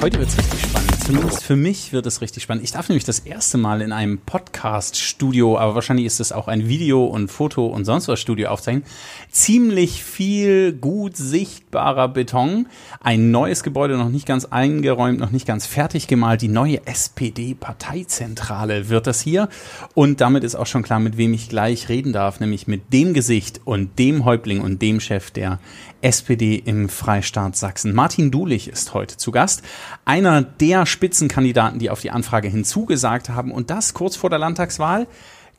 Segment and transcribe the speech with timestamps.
[0.02, 0.69] heute wird es richtig spannend.
[1.09, 2.63] Zumindest für mich wird es richtig spannend.
[2.63, 6.68] Ich darf nämlich das erste Mal in einem Podcast-Studio, aber wahrscheinlich ist es auch ein
[6.68, 8.84] Video- und Foto- und sonst was Studio aufzeichnen.
[9.32, 12.68] Ziemlich viel gut sichtbarer Beton.
[12.99, 16.44] Ein neues Gebäude, noch nicht ganz eingeräumt, noch nicht ganz fertig gemalt.
[16.44, 19.49] Die neue SPD-Parteizentrale wird das hier.
[19.96, 23.16] Und damit ist auch schon klar, mit wem ich gleich reden darf, nämlich mit dem
[23.16, 25.57] Gesicht und dem Häuptling und dem Chef der
[26.02, 27.94] SPD im Freistaat Sachsen.
[27.94, 29.63] Martin Dulich ist heute zu Gast.
[30.05, 35.07] Einer der Spitzenkandidaten, die auf die Anfrage hinzugesagt haben und das kurz vor der Landtagswahl,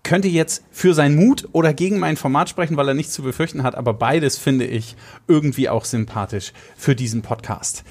[0.02, 3.62] könnte jetzt für seinen Mut oder gegen mein Format sprechen, weil er nichts zu befürchten
[3.62, 4.96] hat, aber beides finde ich
[5.28, 7.84] irgendwie auch sympathisch für diesen Podcast.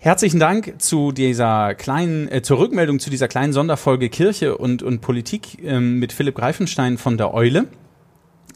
[0.00, 5.00] Herzlichen Dank zu dieser kleinen, äh, zur Rückmeldung zu dieser kleinen Sonderfolge Kirche und, und
[5.00, 7.66] Politik ähm, mit Philipp Greifenstein von der Eule.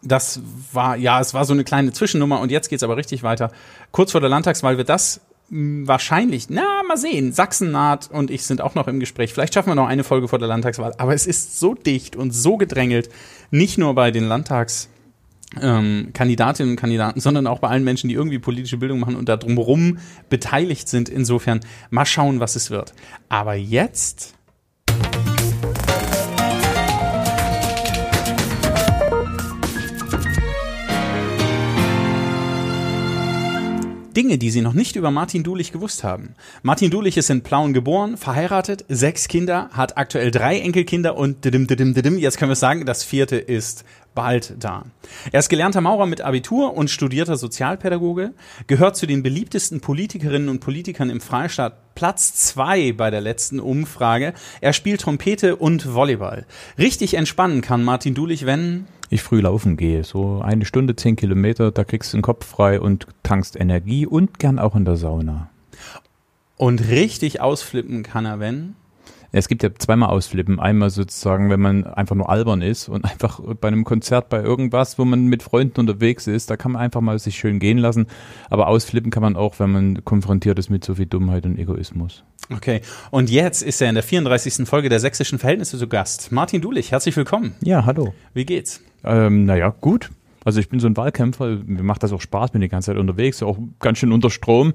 [0.03, 0.41] Das
[0.73, 3.51] war, ja, es war so eine kleine Zwischennummer und jetzt geht's aber richtig weiter.
[3.93, 8.63] Kurz vor der Landtagswahl wird das wahrscheinlich, na, mal sehen, Sachsen naht und ich sind
[8.63, 9.35] auch noch im Gespräch.
[9.35, 10.95] Vielleicht schaffen wir noch eine Folge vor der Landtagswahl.
[10.97, 13.11] Aber es ist so dicht und so gedrängelt,
[13.51, 14.89] nicht nur bei den Landtags-
[15.61, 19.29] ähm, Kandidatinnen und Kandidaten, sondern auch bei allen Menschen, die irgendwie politische Bildung machen und
[19.29, 19.99] da drumherum
[20.31, 21.09] beteiligt sind.
[21.09, 22.95] Insofern mal schauen, was es wird.
[23.29, 24.35] Aber jetzt
[34.13, 36.35] Dinge, die Sie noch nicht über Martin Dulich gewusst haben.
[36.63, 42.39] Martin Dulich ist in Plauen geboren, verheiratet, sechs Kinder, hat aktuell drei Enkelkinder und jetzt
[42.39, 43.85] können wir sagen, das vierte ist
[44.15, 44.85] bald da.
[45.31, 48.33] Er ist gelernter Maurer mit Abitur und studierter Sozialpädagoge,
[48.67, 54.33] gehört zu den beliebtesten Politikerinnen und Politikern im Freistaat, Platz zwei bei der letzten Umfrage.
[54.61, 56.47] Er spielt Trompete und Volleyball.
[56.79, 60.05] Richtig entspannen kann Martin Dulich, wenn ich früh laufen gehe.
[60.05, 64.39] So eine Stunde, zehn Kilometer, da kriegst du den Kopf frei und tankst Energie und
[64.39, 65.51] gern auch in der Sauna.
[66.57, 68.75] Und richtig ausflippen kann er, wenn?
[69.35, 70.61] Es gibt ja zweimal Ausflippen.
[70.61, 74.99] Einmal sozusagen, wenn man einfach nur albern ist und einfach bei einem Konzert, bei irgendwas,
[74.99, 78.07] wo man mit Freunden unterwegs ist, da kann man einfach mal sich schön gehen lassen.
[78.51, 82.25] Aber ausflippen kann man auch, wenn man konfrontiert ist mit so viel Dummheit und Egoismus.
[82.51, 82.83] Okay.
[83.11, 84.69] Und jetzt ist er in der 34.
[84.69, 86.31] Folge der Sächsischen Verhältnisse zu Gast.
[86.31, 87.55] Martin Dulich, herzlich willkommen.
[87.63, 88.13] Ja, hallo.
[88.35, 88.83] Wie geht's?
[89.05, 90.11] Ähm, naja, gut.
[90.45, 92.99] Also ich bin so ein Wahlkämpfer, mir macht das auch Spaß, bin die ganze Zeit
[92.99, 94.75] unterwegs, auch ganz schön unter Strom.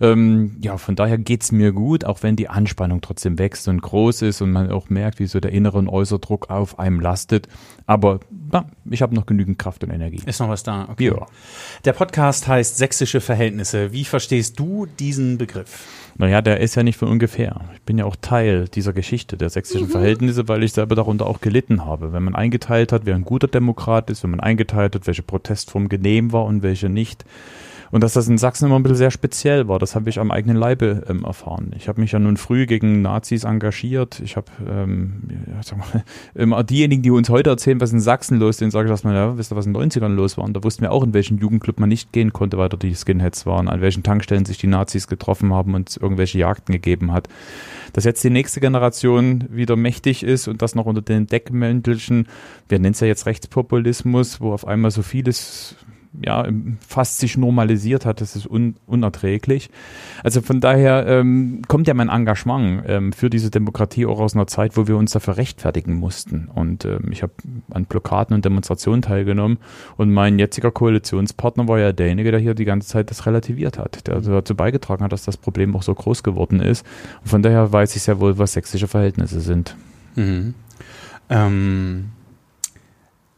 [0.00, 4.22] Ähm, ja, von daher geht's mir gut, auch wenn die Anspannung trotzdem wächst und groß
[4.22, 7.48] ist und man auch merkt, wie so der innere und äußere Druck auf einem lastet.
[7.86, 8.20] Aber
[8.50, 10.22] na, ich habe noch genügend Kraft und Energie.
[10.26, 10.88] Ist noch was da?
[10.90, 11.06] Okay.
[11.06, 11.26] Ja.
[11.84, 13.92] Der Podcast heißt Sächsische Verhältnisse.
[13.92, 15.86] Wie verstehst du diesen Begriff?
[16.16, 17.60] Naja, der ist ja nicht von ungefähr.
[17.74, 19.92] Ich bin ja auch Teil dieser Geschichte der sächsischen mhm.
[19.92, 22.12] Verhältnisse, weil ich selber darunter auch gelitten habe.
[22.12, 25.88] Wenn man eingeteilt hat, wer ein guter Demokrat ist, wenn man eingeteilt hat, welche Protestform
[25.88, 27.24] genehm war und welche nicht,
[27.94, 30.32] und dass das in Sachsen immer ein bisschen sehr speziell war, das habe ich am
[30.32, 31.70] eigenen Leibe ähm, erfahren.
[31.76, 34.18] Ich habe mich ja nun früh gegen Nazis engagiert.
[34.18, 36.02] Ich habe ähm, ja, sag mal,
[36.34, 39.14] immer diejenigen, die uns heute erzählen, was in Sachsen los ist, denen sage ich erstmal,
[39.14, 40.44] ja, wisst ihr, was in den 90ern los war?
[40.44, 42.96] Und da wussten wir auch, in welchen Jugendclub man nicht gehen konnte, weil dort die
[42.96, 47.28] Skinheads waren, an welchen Tankstellen sich die Nazis getroffen haben und irgendwelche Jagden gegeben hat.
[47.92, 52.26] Dass jetzt die nächste Generation wieder mächtig ist und das noch unter den Deckmäntelchen,
[52.68, 55.76] wir nennen es ja jetzt Rechtspopulismus, wo auf einmal so vieles
[56.22, 56.46] ja,
[56.86, 59.70] fast sich normalisiert hat, das ist un unerträglich.
[60.22, 64.46] Also von daher ähm, kommt ja mein Engagement ähm, für diese Demokratie auch aus einer
[64.46, 66.48] Zeit, wo wir uns dafür rechtfertigen mussten.
[66.54, 67.32] Und ähm, ich habe
[67.70, 69.58] an Blockaden und Demonstrationen teilgenommen
[69.96, 74.06] und mein jetziger Koalitionspartner war ja derjenige, der hier die ganze Zeit das relativiert hat,
[74.06, 76.86] der dazu beigetragen hat, dass das Problem auch so groß geworden ist.
[77.22, 79.76] Und von daher weiß ich sehr wohl, was sächsische Verhältnisse sind.
[80.14, 80.54] Mhm.
[81.28, 82.10] Ähm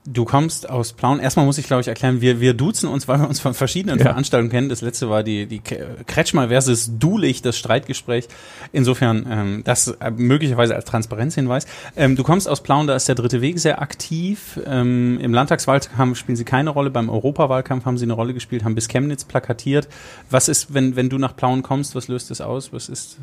[0.09, 1.19] Du kommst aus Plauen.
[1.19, 3.99] Erstmal muss ich, glaube ich, erklären, wir, wir duzen uns, weil wir uns von verschiedenen
[3.99, 4.05] ja.
[4.05, 4.69] Veranstaltungen kennen.
[4.69, 8.29] Das letzte war die, die Kretschmer versus Dulich, das Streitgespräch.
[8.73, 11.67] Insofern, ähm, das äh, möglicherweise als Transparenzhinweis.
[11.97, 14.61] Ähm, du kommst aus Plauen, da ist der Dritte Weg sehr aktiv.
[14.65, 16.91] Ähm, Im Landtagswahlkampf spielen sie keine Rolle.
[16.91, 19.89] Beim Europawahlkampf haben sie eine Rolle gespielt, haben bis Chemnitz plakatiert.
[20.31, 22.73] Was ist, wenn, wenn du nach Plauen kommst, was löst das aus?
[22.73, 23.19] Was ist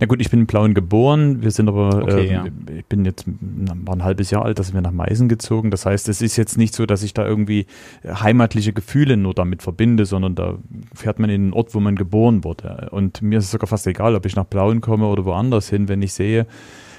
[0.00, 1.42] na gut, ich bin in Plauen geboren.
[1.42, 2.44] Wir sind aber, okay, äh, ja.
[2.76, 5.70] ich bin jetzt war ein halbes Jahr alt, da sind wir nach Meißen gezogen.
[5.70, 7.66] Das heißt, es ist jetzt nicht so, dass ich da irgendwie
[8.04, 10.58] heimatliche Gefühle nur damit verbinde, sondern da
[10.94, 12.88] fährt man in den Ort, wo man geboren wurde.
[12.90, 15.88] Und mir ist es sogar fast egal, ob ich nach Plauen komme oder woanders hin,
[15.88, 16.46] wenn ich sehe,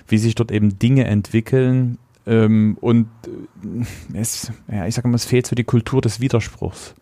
[0.07, 1.97] wie sich dort eben Dinge entwickeln.
[2.25, 6.95] Ähm, und äh, es, ja, ich sage mal, es fehlt so die Kultur des Widerspruchs.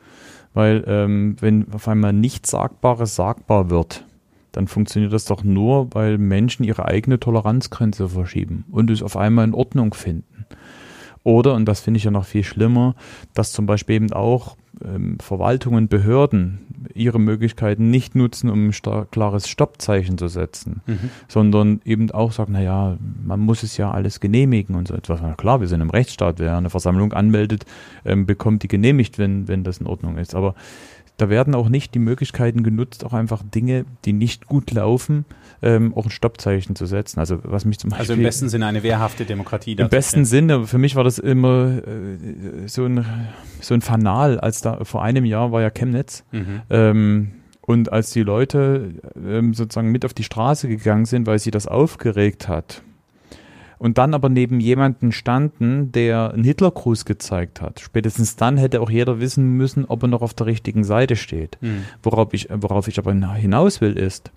[0.54, 4.05] Weil ähm, wenn auf einmal nichts Sagbares sagbar wird,
[4.56, 9.46] dann funktioniert das doch nur, weil Menschen ihre eigene Toleranzgrenze verschieben und es auf einmal
[9.46, 10.46] in Ordnung finden.
[11.24, 12.96] Oder, und das finde ich ja noch viel schlimmer,
[13.34, 16.60] dass zum Beispiel eben auch ähm, Verwaltungen, Behörden
[16.94, 21.10] ihre Möglichkeiten nicht nutzen, um ein klares Stoppzeichen zu setzen, mhm.
[21.28, 25.20] sondern eben auch sagen, naja, man muss es ja alles genehmigen und so etwas.
[25.22, 27.66] Na klar, wir sind im Rechtsstaat, wer eine Versammlung anmeldet,
[28.06, 30.36] ähm, bekommt die genehmigt, wenn, wenn das in Ordnung ist.
[30.36, 30.56] Aber
[31.18, 35.26] da werden auch nicht die Möglichkeiten genutzt, auch einfach Dinge, die nicht gut laufen,
[35.62, 37.20] ähm, auch ein Stoppzeichen zu setzen.
[37.20, 39.74] Also was mich zum Beispiel also im besten Sinne eine wehrhafte Demokratie.
[39.74, 40.68] Im besten Sinne.
[40.68, 43.06] Für mich war das immer äh, so ein
[43.62, 46.24] so ein Fanal, als da vor einem Jahr war ja Chemnitz.
[46.32, 46.62] Mhm.
[46.70, 51.52] Ähm, und als die Leute ähm, sozusagen mit auf die Straße gegangen sind, weil sie
[51.52, 52.84] das aufgeregt hat,
[53.78, 57.80] und dann aber neben jemanden standen, der einen Hitlergruß gezeigt hat.
[57.80, 61.58] Spätestens dann hätte auch jeder wissen müssen, ob er noch auf der richtigen Seite steht.
[61.62, 61.86] Mhm.
[62.04, 64.32] Worauf, ich, worauf ich aber hinaus will, ist,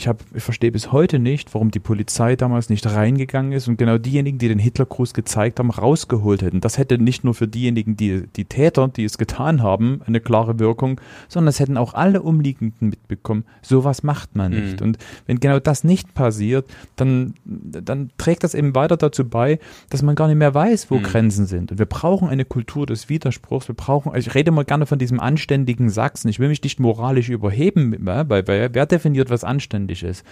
[0.00, 3.76] ich, hab, ich verstehe bis heute nicht, warum die Polizei damals nicht reingegangen ist und
[3.76, 6.62] genau diejenigen, die den Hitlergruß gezeigt haben, rausgeholt hätten.
[6.62, 10.58] Das hätte nicht nur für diejenigen, die die Täter, die es getan haben, eine klare
[10.58, 13.44] Wirkung, sondern es hätten auch alle Umliegenden mitbekommen.
[13.60, 14.80] Sowas macht man nicht.
[14.80, 14.86] Mhm.
[14.86, 16.66] Und wenn genau das nicht passiert,
[16.96, 19.58] dann, dann trägt das eben weiter dazu bei,
[19.90, 21.02] dass man gar nicht mehr weiß, wo mhm.
[21.02, 21.72] Grenzen sind.
[21.72, 23.68] Und wir brauchen eine Kultur des Widerspruchs.
[23.68, 26.28] Wir brauchen, also ich rede mal gerne von diesem anständigen Sachsen.
[26.28, 30.24] Ich will mich nicht moralisch überheben, weil, weil wer definiert, was anständig notwendig ist.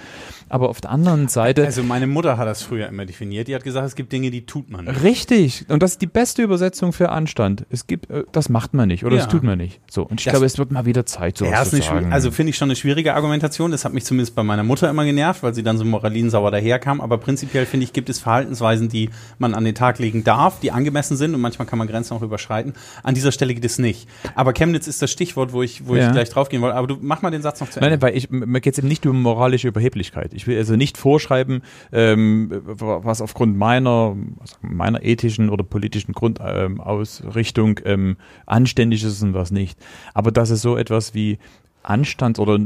[0.48, 1.64] Aber auf der anderen Seite.
[1.64, 3.48] Also meine Mutter hat das früher immer definiert.
[3.48, 5.02] Die hat gesagt, es gibt Dinge, die tut man nicht.
[5.02, 5.66] Richtig.
[5.68, 7.66] Und das ist die beste Übersetzung für Anstand.
[7.70, 9.22] Es gibt, äh, das macht man nicht oder ja.
[9.22, 9.80] das tut man nicht.
[9.90, 10.02] So.
[10.02, 12.12] Und ich das, glaube, es wird mal wieder Zeit, so ja, zu sagen.
[12.12, 13.70] Also finde ich schon eine schwierige Argumentation.
[13.70, 17.00] Das hat mich zumindest bei meiner Mutter immer genervt, weil sie dann so moralinsauer daherkam.
[17.00, 20.72] Aber prinzipiell finde ich, gibt es Verhaltensweisen, die man an den Tag legen darf, die
[20.72, 22.72] angemessen sind und manchmal kann man Grenzen auch überschreiten.
[23.02, 24.08] An dieser Stelle geht es nicht.
[24.34, 26.06] Aber Chemnitz ist das Stichwort, wo ich, wo ja.
[26.06, 26.76] ich gleich drauf gehen wollte.
[26.76, 27.90] Aber du mach mal den Satz noch zu Ende.
[27.90, 30.34] Nein, weil ich, mir geht es eben nicht um moralische Überheblichkeit.
[30.34, 31.62] Ich will also nicht vorschreiben,
[31.92, 34.16] ähm, was aufgrund meiner,
[34.60, 39.78] meiner ethischen oder politischen Grundausrichtung ähm, ähm, anständig ist und was nicht.
[40.12, 41.38] Aber dass es so etwas wie
[41.84, 42.58] Anstand oder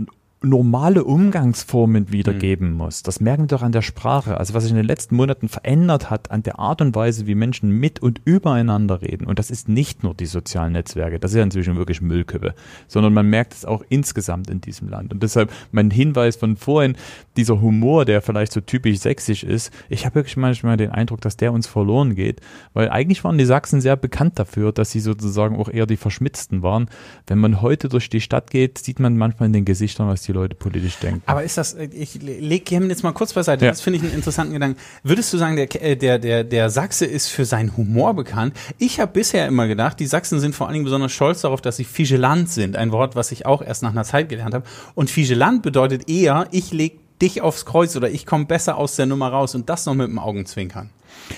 [0.44, 2.76] normale Umgangsformen wiedergeben mhm.
[2.76, 3.02] muss.
[3.02, 4.38] Das merken wir doch an der Sprache.
[4.38, 7.34] Also was sich in den letzten Monaten verändert hat an der Art und Weise, wie
[7.34, 9.26] Menschen mit und übereinander reden.
[9.26, 12.54] Und das ist nicht nur die sozialen Netzwerke, das ist ja inzwischen wirklich Müllkippe,
[12.88, 15.12] sondern man merkt es auch insgesamt in diesem Land.
[15.12, 16.96] Und deshalb mein Hinweis von vorhin,
[17.36, 21.36] dieser Humor, der vielleicht so typisch sächsisch ist, ich habe wirklich manchmal den Eindruck, dass
[21.36, 22.40] der uns verloren geht,
[22.72, 26.62] weil eigentlich waren die Sachsen sehr bekannt dafür, dass sie sozusagen auch eher die Verschmitzten
[26.62, 26.88] waren.
[27.26, 30.31] Wenn man heute durch die Stadt geht, sieht man manchmal in den Gesichtern, was die
[30.32, 31.22] die Leute politisch denken.
[31.26, 33.70] Aber ist das, ich lege Kevin jetzt mal kurz beiseite, ja.
[33.70, 34.78] das finde ich einen interessanten Gedanken.
[35.02, 38.56] Würdest du sagen, der, äh, der, der, der Sachse ist für seinen Humor bekannt?
[38.78, 41.76] Ich habe bisher immer gedacht, die Sachsen sind vor allen Dingen besonders stolz darauf, dass
[41.76, 42.76] sie vigilant sind.
[42.76, 44.64] Ein Wort, was ich auch erst nach einer Zeit gelernt habe.
[44.94, 49.06] Und vigilant bedeutet eher, ich lege dich aufs Kreuz oder ich komme besser aus der
[49.06, 50.90] Nummer raus und das noch mit dem Augenzwinkern.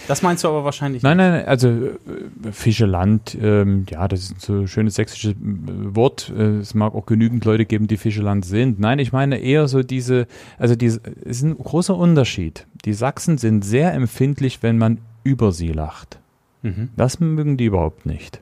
[0.09, 1.27] Das meinst du aber wahrscheinlich nein, nicht.
[1.27, 6.33] Nein, nein, also äh, Fischeland, ähm, ja, das ist so ein schönes sächsisches äh, Wort.
[6.37, 8.81] Äh, es mag auch genügend Leute geben, die Fischeland sind.
[8.81, 10.27] Nein, ich meine eher so diese,
[10.59, 12.67] also diese, es ist ein großer Unterschied.
[12.85, 16.19] Die Sachsen sind sehr empfindlich, wenn man über sie lacht.
[16.63, 16.91] Mhm.
[16.97, 18.41] Das mögen die überhaupt nicht.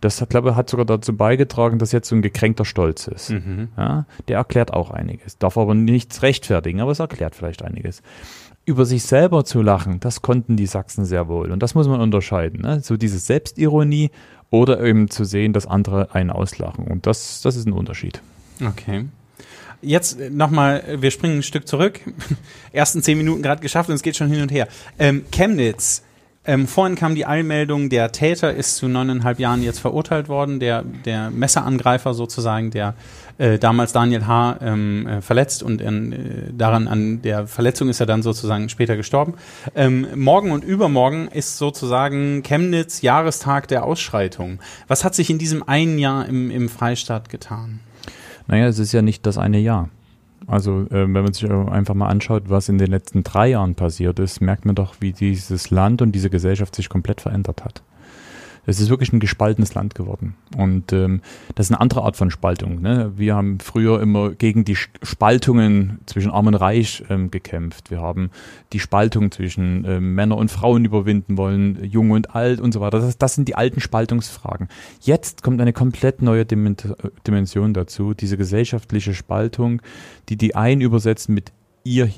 [0.00, 3.30] Das, glaube ich, hat sogar dazu beigetragen, dass jetzt so ein gekränkter Stolz ist.
[3.30, 3.68] Mhm.
[3.76, 5.38] Ja, der erklärt auch einiges.
[5.38, 8.02] Darf aber nichts rechtfertigen, aber es erklärt vielleicht einiges
[8.66, 11.50] über sich selber zu lachen, das konnten die Sachsen sehr wohl.
[11.50, 12.62] Und das muss man unterscheiden.
[12.62, 12.80] Ne?
[12.80, 14.10] So diese Selbstironie
[14.50, 16.86] oder eben zu sehen, dass andere einen auslachen.
[16.86, 18.20] Und das, das ist ein Unterschied.
[18.64, 19.06] Okay.
[19.82, 22.00] Jetzt nochmal, wir springen ein Stück zurück.
[22.72, 24.68] Ersten zehn Minuten gerade geschafft und es geht schon hin und her.
[24.98, 26.02] Ähm, Chemnitz
[26.46, 30.82] ähm, vorhin kam die Einmeldung, der Täter ist zu neuneinhalb Jahren jetzt verurteilt worden, der,
[30.82, 32.94] der Messerangreifer sozusagen, der
[33.38, 34.58] äh, damals Daniel H.
[34.60, 36.16] Ähm, äh, verletzt und in, äh,
[36.52, 39.34] daran an der Verletzung ist er dann sozusagen später gestorben.
[39.74, 44.58] Ähm, morgen und übermorgen ist sozusagen Chemnitz Jahrestag der Ausschreitung.
[44.86, 47.80] Was hat sich in diesem einen Jahr im, im Freistaat getan?
[48.46, 49.88] Naja, es ist ja nicht das eine Jahr.
[50.46, 54.18] Also äh, wenn man sich einfach mal anschaut, was in den letzten drei Jahren passiert
[54.18, 57.82] ist, merkt man doch, wie dieses Land und diese Gesellschaft sich komplett verändert hat.
[58.66, 60.34] Es ist wirklich ein gespaltenes Land geworden.
[60.56, 61.20] Und ähm,
[61.54, 62.80] das ist eine andere Art von Spaltung.
[62.80, 63.12] Ne?
[63.16, 67.90] Wir haben früher immer gegen die Spaltungen zwischen Arm und Reich ähm, gekämpft.
[67.90, 68.30] Wir haben
[68.72, 73.00] die Spaltung zwischen ähm, Männer und Frauen überwinden wollen, jung und alt und so weiter.
[73.00, 74.68] Das, das sind die alten Spaltungsfragen.
[75.00, 79.82] Jetzt kommt eine komplett neue Dimension dazu, diese gesellschaftliche Spaltung,
[80.28, 81.52] die die einen übersetzen mit
[81.84, 82.10] ihr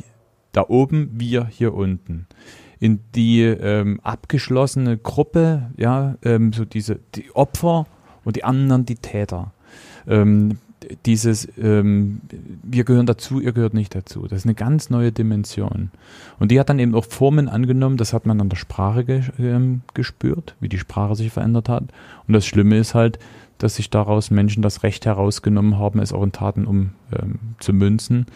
[0.52, 2.26] da oben, wir hier unten
[2.78, 7.86] in die ähm, abgeschlossene Gruppe, ja, ähm, so diese die Opfer
[8.24, 9.52] und die anderen die Täter.
[10.06, 10.58] Ähm,
[11.04, 12.20] dieses, ähm,
[12.62, 14.26] wir gehören dazu, ihr gehört nicht dazu.
[14.28, 15.90] Das ist eine ganz neue Dimension.
[16.38, 19.22] Und die hat dann eben auch Formen angenommen, das hat man an der Sprache ge
[19.38, 21.84] ähm, gespürt, wie die Sprache sich verändert hat.
[22.26, 23.18] Und das Schlimme ist halt,
[23.58, 27.72] dass sich daraus Menschen das Recht herausgenommen haben, es auch in Taten um ähm, zu
[27.72, 28.26] münzen.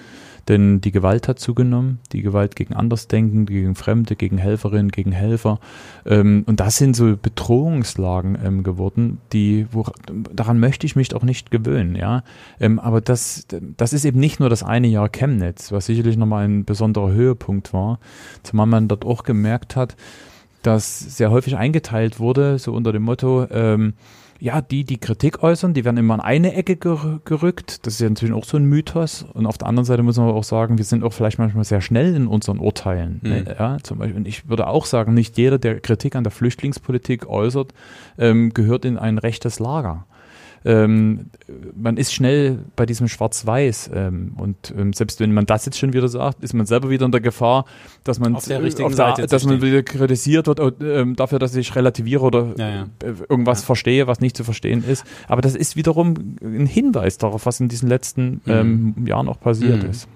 [0.50, 5.60] Denn die Gewalt hat zugenommen, die Gewalt gegen Andersdenken, gegen Fremde, gegen Helferinnen, gegen Helfer.
[6.04, 9.86] Ähm, und das sind so Bedrohungslagen ähm, geworden, die, wo,
[10.34, 12.24] daran möchte ich mich auch nicht gewöhnen, ja.
[12.58, 16.48] Ähm, aber das, das ist eben nicht nur das eine Jahr Chemnitz, was sicherlich nochmal
[16.48, 18.00] ein besonderer Höhepunkt war,
[18.42, 19.94] zumal man dort auch gemerkt hat,
[20.64, 23.94] dass sehr häufig eingeteilt wurde, so unter dem Motto, ähm,
[24.40, 27.86] ja, die, die Kritik äußern, die werden immer in eine Ecke ger gerückt.
[27.86, 29.22] Das ist ja inzwischen auch so ein Mythos.
[29.34, 31.64] Und auf der anderen Seite muss man aber auch sagen, wir sind auch vielleicht manchmal
[31.64, 33.20] sehr schnell in unseren Urteilen.
[33.22, 33.44] Mhm.
[33.58, 34.16] Ja, zum Beispiel.
[34.16, 37.74] Und ich würde auch sagen, nicht jeder, der Kritik an der Flüchtlingspolitik äußert,
[38.18, 40.06] ähm, gehört in ein rechtes Lager
[40.64, 41.30] ähm,
[41.74, 45.94] man ist schnell bei diesem Schwarz-Weiß ähm, und ähm, selbst wenn man das jetzt schon
[45.94, 47.64] wieder sagt, ist man selber wieder in der Gefahr,
[48.04, 51.38] dass man auf der richtigen auf der, Seite dass man wieder kritisiert wird äh, dafür,
[51.38, 52.82] dass ich relativiere oder ja, ja.
[53.02, 53.66] Äh, irgendwas ja.
[53.66, 55.04] verstehe, was nicht zu verstehen ist.
[55.28, 58.94] Aber das ist wiederum ein Hinweis darauf, was in diesen letzten mhm.
[58.96, 59.90] ähm, Jahren auch passiert mhm.
[59.90, 60.08] ist.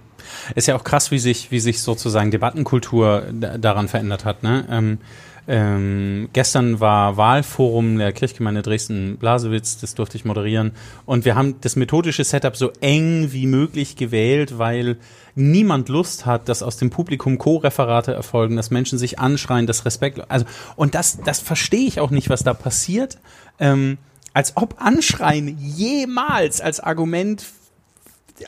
[0.55, 4.43] Ist ja auch krass, wie sich, wie sich sozusagen Debattenkultur daran verändert hat.
[4.43, 4.99] Ne?
[5.47, 10.73] Ähm, gestern war Wahlforum der Kirchgemeinde Dresden-Blasewitz, das durfte ich moderieren.
[11.05, 14.97] Und wir haben das methodische Setup so eng wie möglich gewählt, weil
[15.35, 20.21] niemand Lust hat, dass aus dem Publikum Co-Referate erfolgen, dass Menschen sich anschreien, dass Respekt,
[20.31, 20.47] also,
[20.77, 23.19] und das, das verstehe ich auch nicht, was da passiert.
[23.59, 23.99] Ähm,
[24.33, 27.45] als ob Anschreien jemals als Argument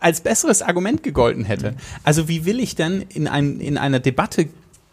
[0.00, 1.74] als besseres Argument gegolten hätte.
[2.02, 4.48] Also wie will ich denn in, ein, in einer Debatte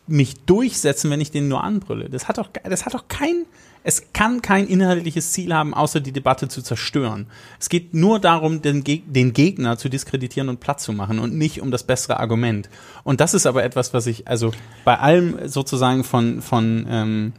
[0.07, 2.09] mich durchsetzen, wenn ich den nur anbrülle.
[2.09, 3.45] Das hat doch, das hat doch kein,
[3.83, 7.27] es kann kein inhaltliches Ziel haben, außer die Debatte zu zerstören.
[7.59, 11.61] Es geht nur darum, den, den Gegner zu diskreditieren und platt zu machen und nicht
[11.61, 12.69] um das bessere Argument.
[13.03, 14.51] Und das ist aber etwas, was ich, also
[14.83, 17.33] bei allem sozusagen von, von, ähm,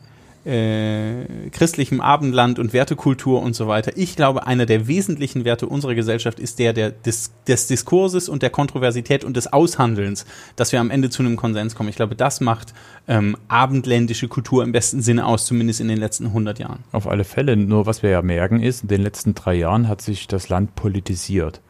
[0.44, 3.92] äh, christlichem Abendland und Wertekultur und so weiter.
[3.96, 8.42] Ich glaube, einer der wesentlichen Werte unserer Gesellschaft ist der, der des, des Diskurses und
[8.42, 11.88] der Kontroversität und des Aushandelns, dass wir am Ende zu einem Konsens kommen.
[11.88, 12.74] Ich glaube, das macht
[13.08, 16.84] ähm, abendländische Kultur im besten Sinne aus, zumindest in den letzten 100 Jahren.
[16.92, 17.56] Auf alle Fälle.
[17.56, 20.74] Nur was wir ja merken ist, in den letzten drei Jahren hat sich das Land
[20.74, 21.60] politisiert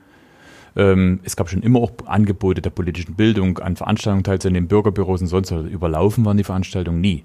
[0.77, 5.29] ähm, es gab schon immer auch Angebote der politischen Bildung, an Veranstaltungen teilzunehmen, Bürgerbüros und
[5.29, 5.65] sonst was.
[5.67, 7.25] Überlaufen waren die Veranstaltungen nie.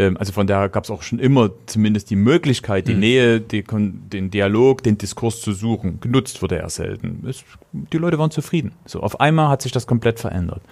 [0.00, 3.00] Ähm, also von daher gab es auch schon immer zumindest die Möglichkeit, die mhm.
[3.00, 6.00] Nähe, die, den Dialog, den Diskurs zu suchen.
[6.00, 7.26] Genutzt wurde er selten.
[7.28, 8.72] Es, die Leute waren zufrieden.
[8.86, 10.62] So auf einmal hat sich das komplett verändert.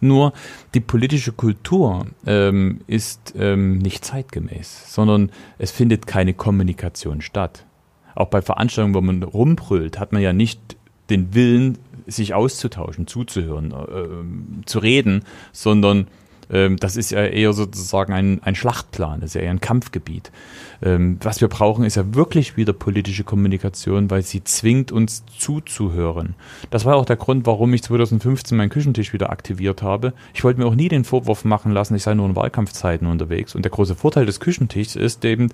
[0.00, 0.32] Nur
[0.72, 7.66] die politische Kultur ähm, ist ähm, nicht zeitgemäß, sondern es findet keine Kommunikation statt.
[8.14, 10.76] Auch bei Veranstaltungen, wo man rumbrüllt, hat man ja nicht
[11.10, 16.06] den Willen, sich auszutauschen, zuzuhören, äh, zu reden, sondern ähm,
[16.48, 20.30] das ist ja eher sozusagen ein, ein Schlachtplan, das ist ja eher ein Kampfgebiet.
[20.80, 26.34] Ähm, was wir brauchen, ist ja wirklich wieder politische Kommunikation, weil sie zwingt uns zuzuhören.
[26.70, 30.12] Das war auch der Grund, warum ich 2015 meinen Küchentisch wieder aktiviert habe.
[30.34, 33.54] Ich wollte mir auch nie den Vorwurf machen lassen, ich sei nur in Wahlkampfzeiten unterwegs.
[33.54, 35.50] Und der große Vorteil des Küchentischs ist eben,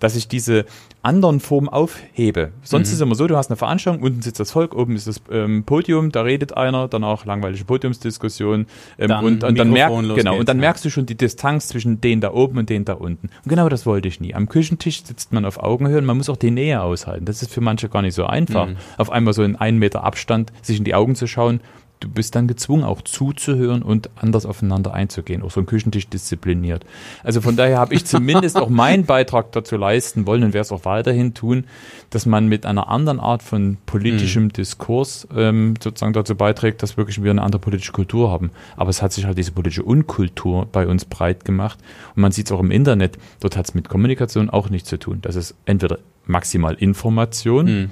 [0.00, 0.64] dass ich diese
[1.02, 2.50] anderen Formen aufhebe.
[2.62, 2.90] Sonst mhm.
[2.90, 5.20] ist es immer so, du hast eine Veranstaltung, unten sitzt das Volk, oben ist das
[5.30, 8.66] ähm, Podium, da redet einer, danach langweilige Podiumsdiskussion
[8.98, 12.00] ähm, dann und, und dann merkt, genau, und dann merkst du schon die Distanz zwischen
[12.00, 13.28] denen da oben und denen da unten.
[13.44, 14.34] Und genau das wollte ich nie.
[14.34, 17.24] Am Küchentisch Küchentisch sitzt man auf Augenhöhe und man muss auch die Nähe aushalten.
[17.24, 18.76] Das ist für manche gar nicht so einfach, mhm.
[18.98, 21.60] auf einmal so in einen Meter Abstand sich in die Augen zu schauen
[22.04, 25.42] du bist dann gezwungen, auch zuzuhören und anders aufeinander einzugehen.
[25.42, 26.84] Auch so ein Küchentisch diszipliniert.
[27.22, 30.72] Also von daher habe ich zumindest auch meinen Beitrag dazu leisten wollen und werde es
[30.72, 31.64] auch weiterhin tun,
[32.10, 34.52] dass man mit einer anderen Art von politischem mhm.
[34.52, 38.50] Diskurs ähm, sozusagen dazu beiträgt, dass wirklich wir eine andere politische Kultur haben.
[38.76, 41.78] Aber es hat sich halt diese politische Unkultur bei uns breit gemacht.
[42.14, 43.16] Und man sieht es auch im Internet.
[43.40, 45.18] Dort hat es mit Kommunikation auch nichts zu tun.
[45.22, 47.66] Das ist entweder maximal Information.
[47.66, 47.90] Mhm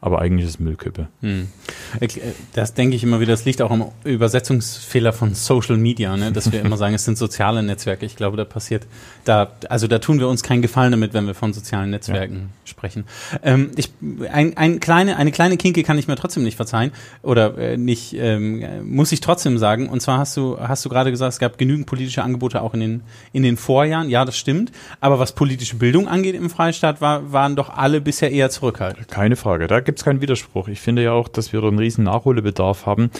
[0.00, 1.08] aber eigentlich ist es Müllkippe.
[1.22, 1.48] Hm.
[2.00, 2.08] Äh,
[2.54, 6.30] das denke ich immer wieder, das liegt auch am Übersetzungsfehler von Social Media, ne?
[6.30, 8.06] dass wir immer sagen, es sind soziale Netzwerke.
[8.06, 8.86] Ich glaube, da passiert,
[9.24, 12.48] da, also da tun wir uns keinen Gefallen damit, wenn wir von sozialen Netzwerken ja.
[12.64, 13.04] sprechen.
[13.42, 13.92] Ähm, ich,
[14.30, 18.14] ein, ein kleine, eine kleine Kinke kann ich mir trotzdem nicht verzeihen oder äh, nicht,
[18.14, 19.88] ähm, muss ich trotzdem sagen.
[19.88, 22.80] Und zwar hast du, hast du gerade gesagt, es gab genügend politische Angebote auch in
[22.80, 23.02] den,
[23.32, 24.10] in den Vorjahren.
[24.10, 24.70] Ja, das stimmt.
[25.00, 29.08] Aber was politische Bildung angeht im Freistaat, war, waren doch alle bisher eher zurückhaltend.
[29.08, 29.66] Keine Frage.
[29.66, 30.68] Da gibt es keinen Widerspruch.
[30.68, 33.10] Ich finde ja auch, dass wir einen riesen Nachholbedarf haben.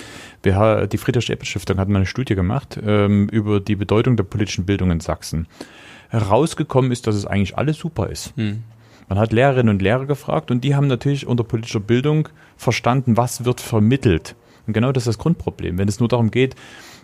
[0.43, 4.91] Wir, die Friedrich-Ebert-Stiftung hat mal eine Studie gemacht ähm, über die Bedeutung der politischen Bildung
[4.91, 5.47] in Sachsen.
[6.11, 8.37] Herausgekommen ist, dass es eigentlich alles super ist.
[8.37, 8.65] Hm.
[9.09, 13.47] Man hat Lehrerinnen und Lehrer gefragt und die haben natürlich unter politischer Bildung verstanden, was
[13.47, 14.37] wird vermittelt.
[14.67, 15.79] Und genau das ist das Grundproblem.
[15.79, 16.55] Wenn es nur darum geht,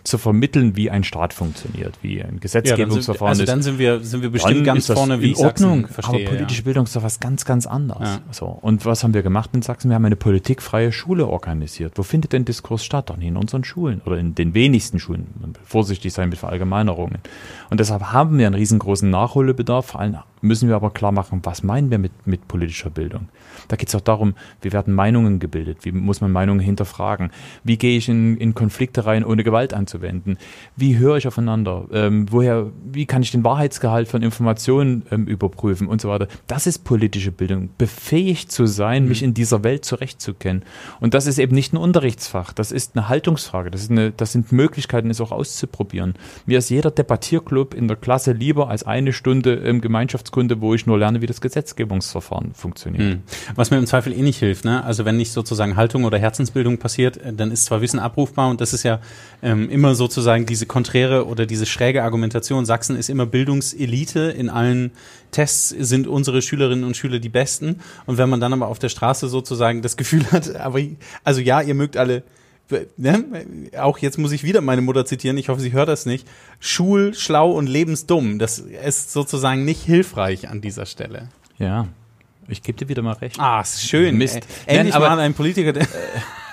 [0.07, 3.79] zu vermitteln, wie ein Staat funktioniert, wie ein Gesetzgebungsverfahren ja, dann sind, also dann sind
[3.79, 5.87] wir, sind wir bestimmt ganz vorne, wie in Ordnung.
[5.87, 6.65] Verstehe, aber politische ja.
[6.65, 8.07] Bildung ist doch was ganz, ganz anderes.
[8.07, 8.21] Ja.
[8.31, 8.45] So.
[8.45, 9.89] Und was haben wir gemacht in Sachsen?
[9.89, 11.93] Wir haben eine politikfreie Schule organisiert.
[11.95, 13.09] Wo findet denn Diskurs statt?
[13.09, 15.27] Doch nicht in unseren Schulen oder in den wenigsten Schulen.
[15.63, 17.19] Vorsichtig sein mit Verallgemeinerungen.
[17.69, 19.87] Und deshalb haben wir einen riesengroßen Nachholbedarf.
[19.87, 23.29] Vor allem müssen wir aber klar machen, was meinen wir mit, mit politischer Bildung.
[23.67, 27.31] Da geht es auch darum, wie werden Meinungen gebildet, wie muss man Meinungen hinterfragen,
[27.63, 29.94] wie gehe ich in, in Konflikte rein, ohne Gewalt anzuwenden,
[30.75, 35.87] wie höre ich aufeinander, ähm, woher, wie kann ich den Wahrheitsgehalt von Informationen ähm, überprüfen
[35.87, 36.27] und so weiter.
[36.47, 39.09] Das ist politische Bildung, befähigt zu sein, mhm.
[39.09, 40.63] mich in dieser Welt zurechtzukennen.
[40.99, 44.31] Und das ist eben nicht ein Unterrichtsfach, das ist eine Haltungsfrage, das, ist eine, das
[44.31, 46.15] sind Möglichkeiten, es auch auszuprobieren.
[46.45, 50.85] Mir ist jeder Debattierclub in der Klasse lieber als eine Stunde im Gemeinschaftskunde, wo ich
[50.85, 53.03] nur lerne, wie das Gesetzgebungsverfahren funktioniert.
[53.03, 53.23] Mhm.
[53.55, 54.83] Was mir im Zweifel eh nicht hilft, ne?
[54.83, 58.61] Also wenn nicht sozusagen Haltung oder Herzensbildung passiert, äh, dann ist zwar Wissen abrufbar und
[58.61, 58.99] das ist ja
[59.41, 62.65] ähm, immer sozusagen diese konträre oder diese schräge Argumentation.
[62.65, 64.31] Sachsen ist immer Bildungselite.
[64.31, 64.91] In allen
[65.31, 67.81] Tests sind unsere Schülerinnen und Schüler die Besten.
[68.07, 70.79] Und wenn man dann aber auf der Straße sozusagen das Gefühl hat, aber
[71.23, 72.23] also ja, ihr mögt alle
[72.97, 73.23] Ne?
[73.77, 76.27] auch jetzt muss ich wieder meine Mutter zitieren, ich hoffe, sie hört das nicht.
[76.59, 78.39] Schul, schlau und lebensdumm.
[78.39, 81.29] Das ist sozusagen nicht hilfreich an dieser Stelle.
[81.59, 81.87] Ja,
[82.47, 83.39] ich gebe dir wieder mal recht.
[83.39, 84.17] Ah, ist schön.
[84.17, 84.37] Mist.
[84.37, 84.39] Äh,
[84.77, 85.87] endlich Nein, aber, mal ein Politiker, der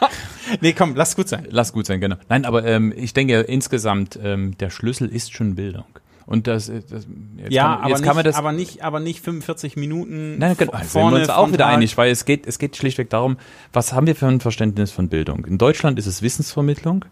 [0.60, 1.46] Nee, komm, lass gut sein.
[1.50, 2.16] Lass gut sein, genau.
[2.28, 5.84] Nein, aber ähm, ich denke insgesamt, ähm, der Schlüssel ist schon Bildung.
[6.26, 7.06] Und das, äh, das
[7.36, 10.38] jetzt ja, kann, aber, jetzt nicht, kann man das, aber nicht, aber nicht 45 Minuten.
[10.38, 13.10] Nein, genau, vorne sind wir uns auch wieder einig, weil es geht, es geht schlichtweg
[13.10, 13.36] darum,
[13.72, 15.44] was haben wir für ein Verständnis von Bildung?
[15.44, 17.04] In Deutschland ist es Wissensvermittlung.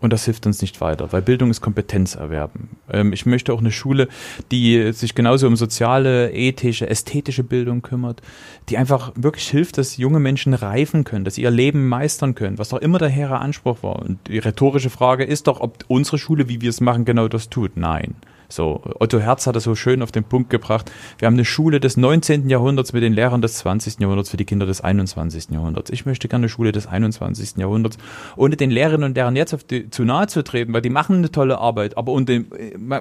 [0.00, 2.70] Und das hilft uns nicht weiter, weil Bildung ist Kompetenzerwerben.
[2.90, 4.08] Ähm, ich möchte auch eine Schule,
[4.50, 8.22] die sich genauso um soziale, ethische, ästhetische Bildung kümmert,
[8.68, 12.58] die einfach wirklich hilft, dass junge Menschen reifen können, dass sie ihr Leben meistern können,
[12.58, 14.00] was doch immer der hehre Anspruch war.
[14.00, 17.50] Und die rhetorische Frage ist doch, ob unsere Schule, wie wir es machen, genau das
[17.50, 17.76] tut.
[17.76, 18.14] Nein.
[18.50, 20.90] So, Otto Herz hat es so schön auf den Punkt gebracht.
[21.18, 22.48] Wir haben eine Schule des 19.
[22.48, 24.00] Jahrhunderts mit den Lehrern des 20.
[24.00, 25.50] Jahrhunderts für die Kinder des 21.
[25.50, 25.90] Jahrhunderts.
[25.90, 27.56] Ich möchte gerne eine Schule des 21.
[27.56, 27.98] Jahrhunderts,
[28.36, 31.30] ohne den Lehrerinnen und Lehrern jetzt die, zu nahe zu treten, weil die machen eine
[31.30, 32.50] tolle Arbeit, aber und den,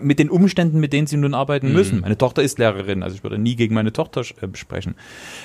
[0.01, 1.73] mit den Umständen, mit denen sie nun arbeiten mhm.
[1.73, 1.99] müssen.
[2.01, 4.95] Meine Tochter ist Lehrerin, also ich würde nie gegen meine Tochter äh, sprechen.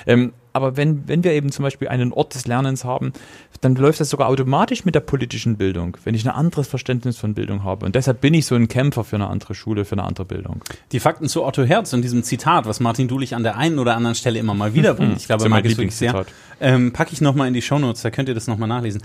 [0.05, 3.11] Ähm, aber wenn, wenn wir eben zum Beispiel einen Ort des Lernens haben,
[3.59, 7.33] dann läuft das sogar automatisch mit der politischen Bildung, wenn ich ein anderes Verständnis von
[7.33, 7.85] Bildung habe.
[7.85, 10.61] Und deshalb bin ich so ein Kämpfer für eine andere Schule, für eine andere Bildung.
[10.93, 13.97] Die Fakten zu Otto Herz und diesem Zitat, was Martin Dulich an der einen oder
[13.97, 16.25] anderen Stelle immer mal wieder bringt, ich glaube, mag es wirklich sehr,
[16.61, 19.01] ähm, packe ich nochmal in die Shownotes, da könnt ihr das nochmal nachlesen.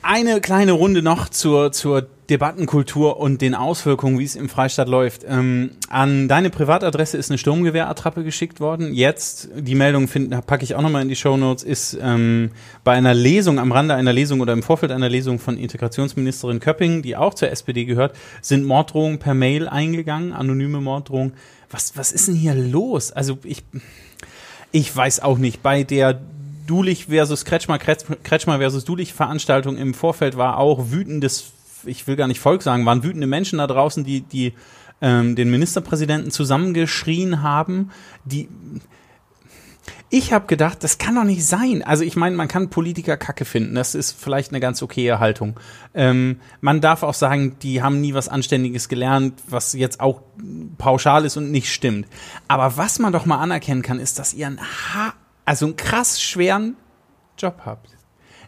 [0.00, 5.24] Eine kleine Runde noch zur, zur Debattenkultur und den Auswirkungen, wie es im Freistaat läuft.
[5.28, 8.94] Ähm, an deine Privatadresse ist eine Sturmgewehrattrappe geschickt worden.
[8.94, 12.52] Jetzt, die Meldung find, packe ich auch nochmal in die Show Notes, ist ähm,
[12.84, 17.02] bei einer Lesung, am Rande einer Lesung oder im Vorfeld einer Lesung von Integrationsministerin Köpping,
[17.02, 21.32] die auch zur SPD gehört, sind Morddrohungen per Mail eingegangen, anonyme Morddrohungen.
[21.70, 23.10] Was, was ist denn hier los?
[23.10, 23.64] Also ich,
[24.70, 26.20] ich weiß auch nicht, bei der
[26.66, 31.52] Dulich versus Kretschmer, Kretschmer versus Dulich Veranstaltung im Vorfeld war auch wütendes,
[31.84, 34.54] ich will gar nicht Volk sagen, waren wütende Menschen da draußen, die, die
[35.00, 37.90] ähm, den Ministerpräsidenten zusammengeschrien haben,
[38.24, 38.48] die
[40.14, 41.82] ich habe gedacht, das kann doch nicht sein.
[41.82, 45.58] Also ich meine, man kann Politiker Kacke finden, das ist vielleicht eine ganz okaye Haltung.
[45.94, 50.20] Ähm, man darf auch sagen, die haben nie was Anständiges gelernt, was jetzt auch
[50.76, 52.06] pauschal ist und nicht stimmt.
[52.46, 56.20] Aber was man doch mal anerkennen kann, ist, dass ihr ein ha also einen krass
[56.20, 56.76] schweren
[57.38, 57.90] Job habt.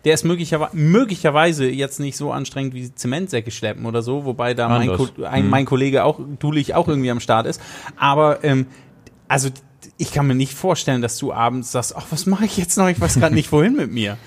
[0.05, 4.69] Der ist möglicherweise, möglicherweise jetzt nicht so anstrengend wie Zementsäcke schleppen oder so, wobei da
[4.69, 5.51] mein, Ko ein, mhm.
[5.51, 7.61] mein, Kollege auch, Dulich auch irgendwie am Start ist.
[7.97, 8.67] Aber ähm,
[9.29, 9.49] also
[9.97, 12.89] ich kann mir nicht vorstellen, dass du abends sagst, ach, was mache ich jetzt noch?
[12.89, 14.19] Ich weiß gerade nicht, wohin mit mir.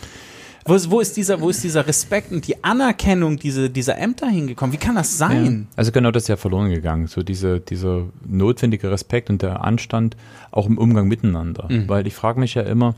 [0.67, 4.27] Wo ist, wo ist, dieser, wo ist dieser Respekt und die Anerkennung dieser, dieser Ämter
[4.27, 4.73] hingekommen?
[4.73, 5.67] Wie kann das sein?
[5.69, 7.08] Ja, also genau das ist ja verloren gegangen.
[7.08, 10.17] So diese, dieser notwendige Respekt und der Anstand
[10.51, 11.67] auch im Umgang miteinander.
[11.69, 11.88] Mhm.
[11.88, 12.95] Weil ich frage mich ja immer,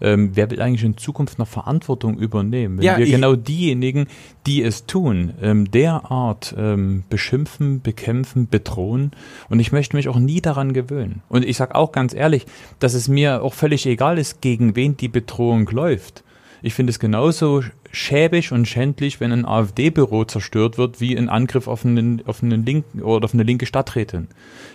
[0.00, 2.78] ähm, wer will eigentlich in Zukunft noch Verantwortung übernehmen?
[2.78, 4.08] Wenn ja, wir genau diejenigen,
[4.46, 9.12] die es tun, ähm, derart ähm, beschimpfen, bekämpfen, bedrohen.
[9.48, 11.22] Und ich möchte mich auch nie daran gewöhnen.
[11.28, 12.46] Und ich sage auch ganz ehrlich,
[12.80, 16.24] dass es mir auch völlig egal ist, gegen wen die Bedrohung läuft.
[16.62, 21.68] Ich finde es genauso schäbig und schändlich, wenn ein AfD-Büro zerstört wird, wie ein Angriff
[21.68, 24.28] auf einen, auf einen linken oder auf eine linke Stadträtin.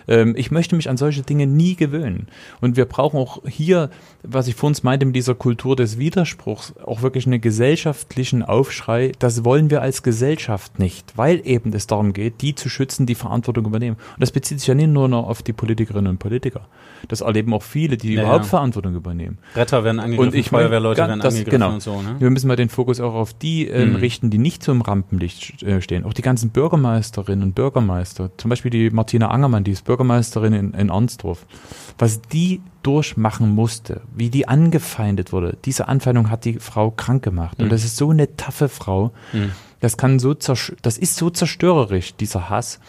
[0.06, 2.28] Ähm, ich möchte mich an solche Dinge nie gewöhnen.
[2.60, 3.90] Und wir brauchen auch hier,
[4.22, 9.12] was ich vor uns meinte mit dieser Kultur des Widerspruchs, auch wirklich einen gesellschaftlichen Aufschrei.
[9.18, 13.16] Das wollen wir als Gesellschaft nicht, weil eben es darum geht, die zu schützen, die
[13.16, 13.96] Verantwortung übernehmen.
[13.96, 16.66] Und das bezieht sich ja nicht nur noch auf die Politikerinnen und Politiker.
[17.08, 18.46] Das erleben auch viele, die ja, überhaupt.
[18.46, 19.38] Verantwortung übernehmen.
[19.54, 21.74] Retter werden angegriffen, und ich Feuerwehrleute werden das, angegriffen genau.
[21.74, 22.00] und so.
[22.00, 22.16] Ne?
[22.18, 23.96] Wir müssen mal den Fokus auch auf die ähm, mhm.
[23.96, 26.04] richten, die nicht so im Rampenlicht äh, stehen.
[26.04, 28.30] Auch die ganzen Bürgermeisterinnen und Bürgermeister.
[28.36, 31.46] Zum Beispiel die Martina Angermann, die ist Bürgermeisterin in, in Arnsdorf.
[31.98, 35.56] Was die durchmachen musste, wie die angefeindet wurde.
[35.64, 37.58] Diese Anfeindung hat die Frau krank gemacht.
[37.58, 37.64] Mhm.
[37.64, 39.12] Und das ist so eine taffe Frau.
[39.32, 39.52] Mhm.
[39.80, 42.80] Das kann so, das ist so zerstörerisch, dieser Hass.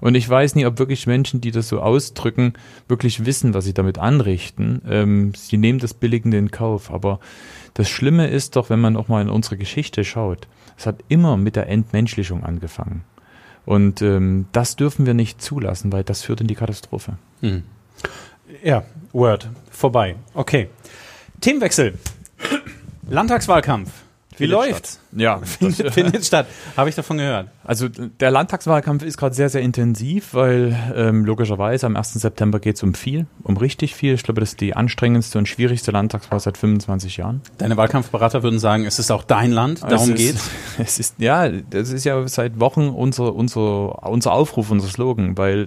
[0.00, 2.54] Und ich weiß nie, ob wirklich Menschen, die das so ausdrücken,
[2.86, 4.82] wirklich wissen, was sie damit anrichten.
[4.88, 6.92] Ähm, sie nehmen das Billigende in Kauf.
[6.92, 7.20] Aber
[7.74, 11.36] das Schlimme ist doch, wenn man auch mal in unsere Geschichte schaut, es hat immer
[11.36, 13.02] mit der Entmenschlichung angefangen.
[13.66, 17.18] Und ähm, das dürfen wir nicht zulassen, weil das führt in die Katastrophe.
[17.40, 17.64] Hm.
[18.62, 19.50] Ja, Word.
[19.70, 20.16] Vorbei.
[20.32, 20.68] Okay.
[21.40, 21.98] Themenwechsel.
[23.08, 23.90] Landtagswahlkampf.
[24.38, 25.00] Wie läuft's?
[25.12, 26.46] Ja, findet, findet statt.
[26.76, 27.48] Habe ich davon gehört.
[27.64, 32.14] Also der Landtagswahlkampf ist gerade sehr, sehr intensiv, weil ähm, logischerweise am 1.
[32.14, 34.14] September geht es um viel, um richtig viel.
[34.14, 37.42] Ich glaube, das ist die anstrengendste und schwierigste Landtagswahl seit 25 Jahren.
[37.58, 40.36] Deine Wahlkampfberater würden sagen, es ist auch dein Land, darum geht
[40.78, 40.98] es.
[40.98, 45.66] Ist, ja, das ist ja seit Wochen unser, unser, unser Aufruf, unser Slogan, weil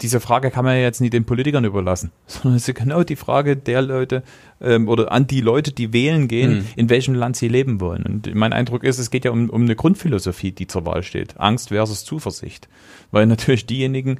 [0.00, 3.16] diese Frage kann man ja jetzt nicht den Politikern überlassen, sondern es ist genau die
[3.16, 4.22] Frage der Leute
[4.60, 6.66] ähm, oder an die Leute, die wählen gehen, mhm.
[6.76, 8.02] in welchem Land sie leben wollen.
[8.04, 11.38] Und mein Eindruck ist, es geht ja um, um eine Grundphilosophie, die zur Wahl steht.
[11.38, 12.68] Angst versus Zuversicht.
[13.10, 14.18] Weil natürlich diejenigen,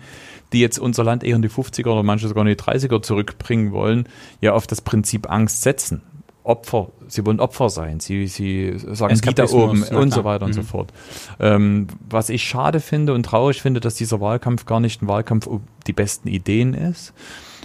[0.52, 3.72] die jetzt unser Land eher in die 50er oder manche sogar in die 30er zurückbringen
[3.72, 4.08] wollen,
[4.40, 6.02] ja auf das Prinzip Angst setzen.
[6.44, 10.50] Opfer, sie wollen Opfer sein, sie, sie sagen, die da oben und so weiter und
[10.50, 10.56] mhm.
[10.56, 10.92] so fort.
[11.40, 15.46] Ähm, was ich schade finde und traurig finde, dass dieser Wahlkampf gar nicht ein Wahlkampf
[15.46, 17.14] um die besten Ideen ist,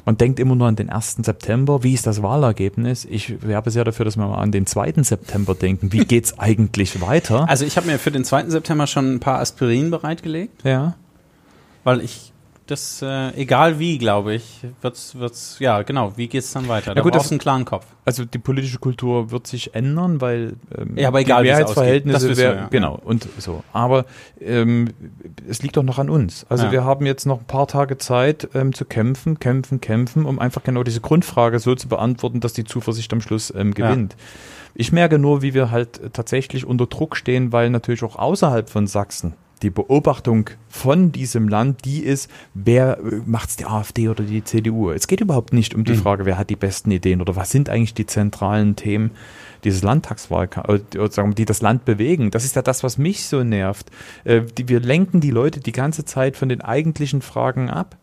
[0.06, 1.18] man denkt immer nur an den 1.
[1.22, 1.84] September.
[1.84, 3.06] Wie ist das Wahlergebnis?
[3.06, 4.94] Ich werbe sehr dafür, dass wir mal an den 2.
[5.04, 5.92] September denken.
[5.92, 7.48] Wie geht es eigentlich weiter?
[7.50, 8.50] Also ich habe mir für den 2.
[8.50, 10.64] September schon ein paar Aspirin bereitgelegt.
[10.64, 10.96] Ja.
[11.84, 12.34] Weil ich
[12.70, 16.94] das, äh, egal wie, glaube ich, wird's, wird's, ja, genau, wie geht's dann weiter?
[16.94, 17.86] Da ja, gut, brauchst einen klaren Kopf.
[18.06, 22.56] Also die politische Kultur wird sich ändern, weil ähm, ja, aber egal, die Mehrheitsverhältnisse wär,
[22.56, 22.68] ja.
[22.68, 23.64] genau und so.
[23.74, 24.06] Aber
[24.40, 24.90] ähm,
[25.48, 26.46] es liegt doch noch an uns.
[26.50, 26.72] Also ja.
[26.72, 30.64] wir haben jetzt noch ein paar Tage Zeit ähm, zu kämpfen, kämpfen, kämpfen, um einfach
[30.64, 34.16] genau diese Grundfrage so zu beantworten, dass die Zuversicht am Schluss ähm, gewinnt.
[34.76, 38.86] Ich merke nur, wie wir halt tatsächlich unter Druck stehen, weil natürlich auch außerhalb von
[38.88, 44.44] Sachsen die Beobachtung von diesem Land, die ist, wer äh, macht's die AfD oder die
[44.44, 44.92] CDU?
[44.92, 46.02] Es geht überhaupt nicht um die mhm.
[46.02, 49.12] Frage, wer hat die besten Ideen oder was sind eigentlich die zentralen Themen
[49.64, 52.32] dieses Landtagswahlkampf, äh, die das Land bewegen.
[52.32, 53.92] Das ist ja das, was mich so nervt.
[54.24, 57.98] Äh, wir lenken die Leute die ganze Zeit von den eigentlichen Fragen ab.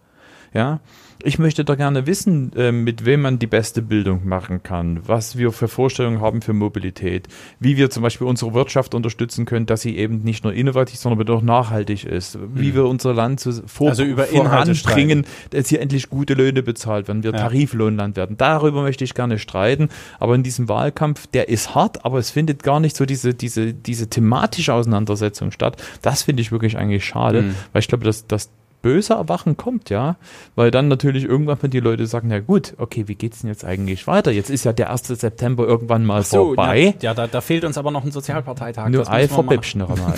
[0.56, 0.80] Ja,
[1.22, 5.36] ich möchte da gerne wissen, äh, mit wem man die beste Bildung machen kann, was
[5.36, 7.28] wir für Vorstellungen haben für Mobilität,
[7.60, 11.28] wie wir zum Beispiel unsere Wirtschaft unterstützen können, dass sie eben nicht nur innovativ, sondern
[11.28, 12.74] auch nachhaltig ist, wie hm.
[12.74, 17.22] wir unser Land so vor also über voranbringen, dass hier endlich gute Löhne bezahlt werden,
[17.22, 17.38] wir ja.
[17.38, 18.38] Tariflohnland werden.
[18.38, 22.62] Darüber möchte ich gerne streiten, aber in diesem Wahlkampf, der ist hart, aber es findet
[22.62, 25.82] gar nicht so diese, diese, diese thematische Auseinandersetzung statt.
[26.00, 27.54] Das finde ich wirklich eigentlich schade, mhm.
[27.74, 28.48] weil ich glaube, dass, dass
[28.86, 30.14] böse Erwachen kommt, ja.
[30.54, 34.06] Weil dann natürlich irgendwann die Leute sagen, na gut, okay, wie geht's denn jetzt eigentlich
[34.06, 34.30] weiter?
[34.30, 35.08] Jetzt ist ja der 1.
[35.08, 36.94] September irgendwann mal so, vorbei.
[36.94, 38.88] Na, ja, da, da, fehlt uns aber noch ein Sozialparteitag.
[38.90, 40.14] Nur Ei verbibschen mal.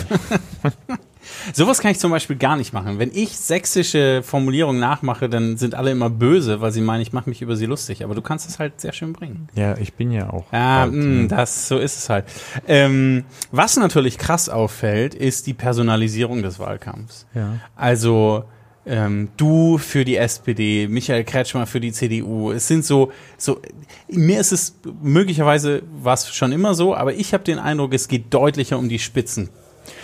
[1.52, 2.98] Sowas kann ich zum Beispiel gar nicht machen.
[2.98, 7.28] Wenn ich sächsische Formulierungen nachmache, dann sind alle immer böse, weil sie meinen, ich mache
[7.28, 8.04] mich über sie lustig.
[8.04, 9.48] Aber du kannst es halt sehr schön bringen.
[9.54, 10.52] Ja, ich bin ja auch.
[10.52, 12.24] Ja, mh, mm, das, so ist es halt.
[12.66, 17.26] Ähm, was natürlich krass auffällt, ist die Personalisierung des Wahlkampfs.
[17.35, 17.54] Ja.
[17.76, 18.44] Also,
[18.88, 22.51] ähm, du für die SPD, Michael Kretschmer für die CDU.
[22.51, 23.61] Es sind so, so
[24.09, 28.09] mir ist es möglicherweise war es schon immer so, aber ich habe den Eindruck, es
[28.09, 29.51] geht deutlicher um die Spitzen.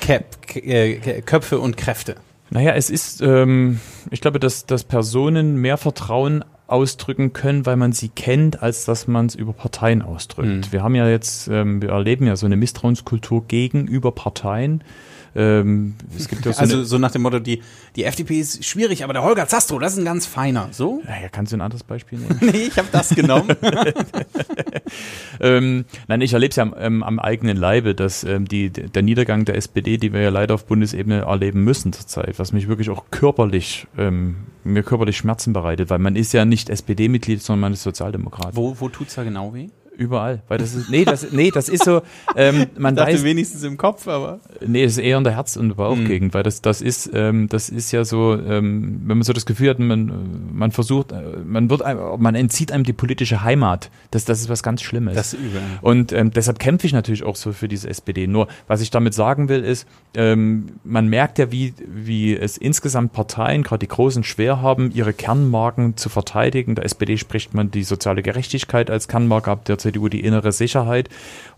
[0.01, 2.17] Cap, äh, Köpfe und Kräfte.
[2.51, 7.93] Naja, es ist, ähm, ich glaube, dass, dass Personen mehr Vertrauen ausdrücken können, weil man
[7.93, 10.49] sie kennt, als dass man es über Parteien ausdrückt.
[10.49, 10.73] Mhm.
[10.73, 14.83] Wir haben ja jetzt, ähm, wir erleben ja so eine Misstrauenskultur gegenüber Parteien.
[15.37, 17.61] Ähm, es gibt ja so also so nach dem Motto, die,
[17.97, 20.69] die FDP ist schwierig, aber der Holger Zastro, das ist ein ganz feiner.
[20.73, 21.03] So?
[21.15, 22.39] Naja, kannst du ein anderes Beispiel nehmen?
[22.41, 23.51] nee, ich habe das genommen.
[25.41, 29.45] ähm, nein, ich erlebe es ja ähm, am eigenen Leibe, dass ähm, die, der Niedergang
[29.45, 33.07] der SPD, die wir ja leider auf Bundesebene erleben müssen zurzeit, was mich wirklich auch
[33.11, 37.83] körperlich, ähm, mir körperlich Schmerzen bereitet, weil man ist ja nicht SPD-Mitglied, sondern man ist
[37.83, 38.57] Sozialdemokrat.
[38.57, 39.69] Wo, wo tut's da genau weh?
[39.97, 42.03] Überall, weil das ist, nee, das, nee, das ist so,
[42.37, 44.41] ähm, man Ich dachte weiß, wenigstens im Kopf, aber.
[44.67, 47.69] nee, es ist eher in der Herz- und Bauchgegend, weil das, das ist, ähm, das
[47.69, 51.71] ist ja so, ähm, wenn man so das Gefühl hat, man, man versucht, äh, man
[51.71, 51.83] wird,
[52.19, 53.91] man entzieht einem die politische Heimat.
[54.11, 55.15] Das, das ist was ganz Schlimmes.
[55.15, 55.63] Das übel.
[55.81, 58.27] Und ähm, deshalb kämpfe ich natürlich auch so für diese SPD.
[58.27, 63.13] Nur, was ich damit sagen will, ist, ähm, man merkt ja, wie, wie es insgesamt
[63.13, 66.75] Parteien, gerade die Großen, schwer haben, ihre Kernmarken zu verteidigen.
[66.75, 71.09] Der SPD spricht man die soziale Gerechtigkeit als Kernmarke ab, der CDU die innere Sicherheit.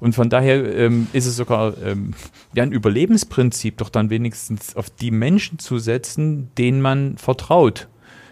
[0.00, 2.14] Und von daher ähm, ist es sogar ähm,
[2.54, 7.88] ja, ein Überlebensprinzip, doch dann wenigstens auf die Menschen zu setzen, denen man vertraut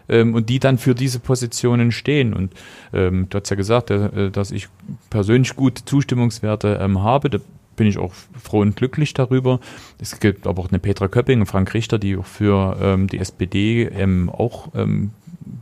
[0.08, 2.34] ähm, und die dann für diese Positionen stehen.
[2.34, 2.52] Und
[2.92, 4.68] ähm, du hast ja gesagt, äh, dass ich
[5.10, 7.30] persönlich gute Zustimmungswerte ähm, habe.
[7.30, 7.38] Da
[7.76, 9.60] bin ich auch froh und glücklich darüber.
[10.00, 13.18] Es gibt aber auch eine Petra Köpping und Frank Richter, die auch für ähm, die
[13.18, 15.10] SPD ähm, auch ähm,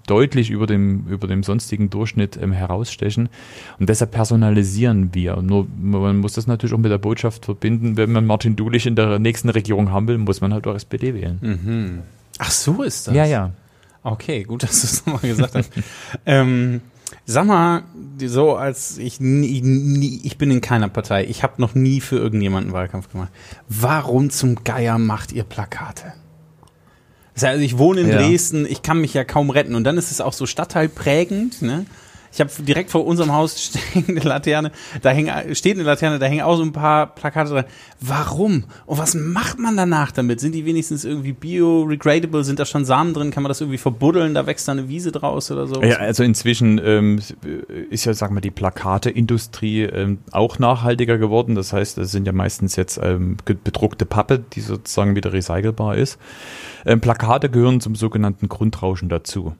[0.07, 3.29] deutlich über dem, über dem sonstigen Durchschnitt ähm, herausstechen.
[3.79, 5.37] Und deshalb personalisieren wir.
[5.43, 8.97] Nur man muss das natürlich auch mit der Botschaft verbinden, wenn man Martin Dulich in
[8.97, 11.39] der nächsten Regierung haben will, muss man halt auch SPD wählen.
[11.41, 11.99] Mhm.
[12.39, 13.15] Ach, so ist das.
[13.15, 13.53] Ja, ja.
[14.03, 15.71] Okay, gut, dass du es nochmal gesagt hast.
[16.27, 16.81] ähm,
[17.25, 17.85] sag mal,
[18.19, 22.17] so als ich nie, nie, ich bin in keiner Partei, ich habe noch nie für
[22.17, 23.31] irgendjemanden Wahlkampf gemacht.
[23.69, 26.15] Warum zum Geier macht ihr Plakate?
[27.35, 28.19] Das heißt, Also ich wohne in Ja.
[28.19, 29.75] Dresden, ich kann mich ja kaum retten.
[29.75, 31.87] Und dann ist es auch so stadtteilprägend, ne?
[32.33, 33.73] Ich habe direkt vor unserem Haus
[34.09, 37.65] eine Laterne, da hängen, steht eine Laterne, da hängen auch so ein paar Plakate dran.
[38.01, 38.65] Warum?
[38.87, 40.41] Und was macht man danach damit?
[40.41, 42.43] Sind die wenigstens irgendwie bio-regradable?
[42.43, 43.31] Sind da schon Samen drin?
[43.31, 44.33] Kann man das irgendwie verbuddeln?
[44.33, 45.83] Da wächst da eine Wiese draus oder so?
[45.83, 47.21] Ja, also inzwischen ähm,
[47.91, 51.55] ist ja, sagen wir, die Plakateindustrie ähm, auch nachhaltiger geworden.
[51.55, 56.19] Das heißt, das sind ja meistens jetzt ähm, bedruckte Pappe, die sozusagen wieder recycelbar ist.
[56.87, 59.55] Ähm, Plakate gehören zum sogenannten Grundrauschen dazu.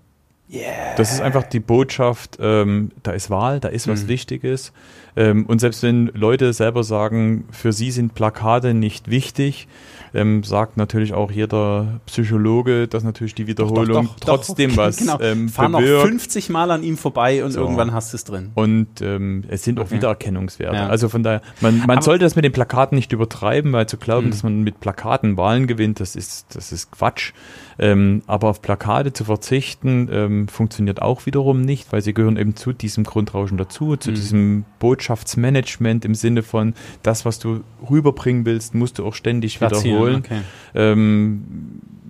[0.51, 0.95] Yeah.
[0.97, 4.09] Das ist einfach die Botschaft, ähm, da ist Wahl, da ist was Mhm.
[4.09, 4.73] Wichtiges.
[5.17, 9.69] Ähm, und selbst wenn Leute selber sagen, für sie sind Plakate nicht wichtig,
[10.15, 14.99] ähm, sagt natürlich auch jeder Psychologe, dass natürlich die Wiederholung Doch, doch, doch, trotzdem was
[14.99, 15.19] genau.
[15.21, 16.09] ähm, Fahr noch bewirkt.
[16.09, 17.61] 50 Mal an ihm vorbei und So.
[17.61, 18.51] irgendwann hast du es drin.
[18.55, 19.97] Und ähm, es sind auch Okay.
[19.97, 20.77] Wiedererkennungswerte.
[20.77, 20.89] Ja.
[20.89, 23.97] Also von daher, man, man Aber- sollte das mit den Plakaten nicht übertreiben, weil zu
[23.97, 24.31] glauben, Mhm.
[24.33, 27.33] dass man mit Plakaten Wahlen gewinnt, das ist, das ist Quatsch.
[27.79, 32.57] Ähm, aber auf Plakate zu verzichten, ähm, funktioniert auch wiederum nicht, weil sie gehören eben
[32.57, 34.15] zu diesem Grundrauschen dazu, zu Mhm.
[34.15, 39.85] diesem Botschaftsmanagement im Sinne von, das, was du rüberbringen willst, musst du auch ständig Platzieren,
[39.87, 40.17] wiederholen.
[40.25, 40.41] Okay.
[40.75, 41.45] Ähm,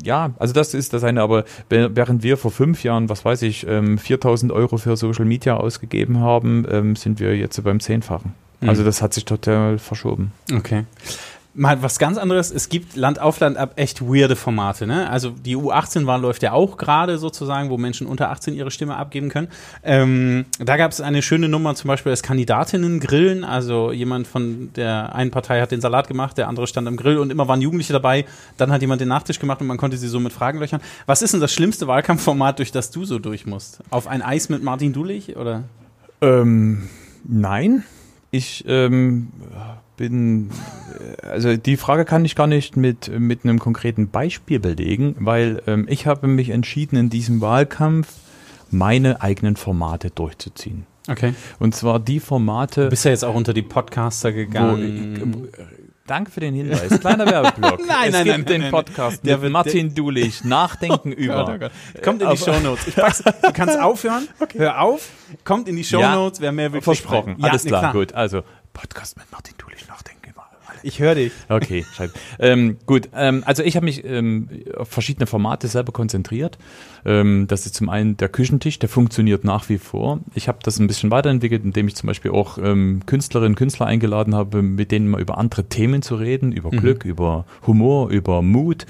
[0.04, 3.66] ja, also das ist das eine, aber während wir vor fünf Jahren, was weiß ich,
[3.68, 8.32] ähm, 4000 Euro für Social Media ausgegeben haben, ähm, sind wir jetzt beim Zehnfachen.
[8.60, 8.68] Mhm.
[8.68, 10.32] Also das hat sich total verschoben.
[10.52, 10.84] Okay.
[11.54, 12.50] Mal was ganz anderes.
[12.50, 14.86] Es gibt Land auf Land ab echt weirde Formate.
[14.86, 15.10] Ne?
[15.10, 19.28] Also die U18-Wahl läuft ja auch gerade sozusagen, wo Menschen unter 18 ihre Stimme abgeben
[19.28, 19.48] können.
[19.82, 23.44] Ähm, da gab es eine schöne Nummer zum Beispiel als Kandidatinnen grillen.
[23.44, 27.18] Also jemand von der einen Partei hat den Salat gemacht, der andere stand am Grill
[27.18, 28.24] und immer waren Jugendliche dabei.
[28.56, 30.80] Dann hat jemand den Nachtisch gemacht und man konnte sie so mit Fragen löchern.
[31.04, 33.80] Was ist denn das schlimmste Wahlkampfformat, durch das du so durch musst?
[33.90, 35.64] Auf ein Eis mit Martin Dulich oder?
[36.22, 36.88] Ähm,
[37.24, 37.84] nein,
[38.30, 39.28] ich ähm,
[39.96, 40.50] bin,
[41.22, 45.86] also die Frage kann ich gar nicht mit, mit einem konkreten Beispiel belegen, weil ähm,
[45.88, 48.08] ich habe mich entschieden, in diesem Wahlkampf
[48.70, 50.86] meine eigenen Formate durchzuziehen.
[51.08, 51.34] Okay.
[51.58, 52.84] Und zwar die Formate.
[52.84, 55.48] Du bist ja jetzt auch unter die Podcaster Wo, gegangen.
[55.52, 55.62] äh,
[56.06, 57.00] danke für den Hinweis.
[57.00, 57.80] Kleiner Werbeblock.
[57.86, 60.44] Nein, es nein, gibt nein, den nein, Podcast Der mit Martin Dulich.
[60.44, 61.44] Nachdenken über.
[61.44, 61.72] Gott, oh Gott.
[62.04, 62.86] Kommt in die Shownotes.
[62.86, 64.28] Ich pack's, du kannst aufhören.
[64.56, 65.08] Hör auf.
[65.44, 66.40] Kommt in die Shownotes.
[66.40, 67.36] Wer mehr will, Versprochen.
[67.38, 67.92] Ja, Alles nee, klar.
[67.92, 68.14] Gut.
[68.14, 69.86] Also Podcast mit Martin Dulich.
[69.88, 70.48] Nachdenken über.
[70.82, 71.32] Ich höre dich.
[71.48, 72.12] Okay, schreib.
[72.38, 76.58] ähm, gut, ähm, also ich habe mich ähm, auf verschiedene Formate selber konzentriert.
[77.04, 80.20] Ähm, das ist zum einen der Küchentisch, der funktioniert nach wie vor.
[80.34, 83.86] Ich habe das ein bisschen weiterentwickelt, indem ich zum Beispiel auch ähm, Künstlerinnen und Künstler
[83.86, 88.42] eingeladen habe, mit denen mal über andere Themen zu reden, über Glück, über Humor, über
[88.42, 88.86] Mut.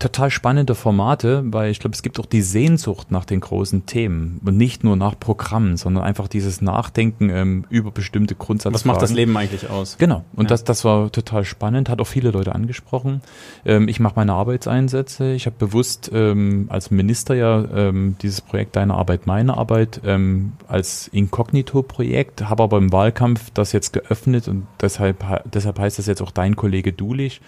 [0.00, 4.40] Total spannende Formate, weil ich glaube, es gibt auch die Sehnsucht nach den großen Themen
[4.44, 8.74] und nicht nur nach Programmen, sondern einfach dieses Nachdenken ähm, über bestimmte Grundsatzfragen.
[8.74, 9.96] Was macht das Leben eigentlich aus?
[9.96, 10.24] Genau.
[10.34, 10.48] Und Ja.
[10.48, 13.22] das, das war total spannend, hat auch viele Leute angesprochen.
[13.64, 15.32] Ähm, ich mache meine Arbeitseinsätze.
[15.32, 20.54] Ich habe bewusst ähm, als Minister ja ähm, dieses Projekt Deine Arbeit, meine Arbeit ähm,
[20.66, 26.20] als Inkognito-Projekt, habe aber im Wahlkampf das jetzt geöffnet und deshalb, deshalb heißt das jetzt
[26.20, 27.40] auch Dein Kollege Dulich.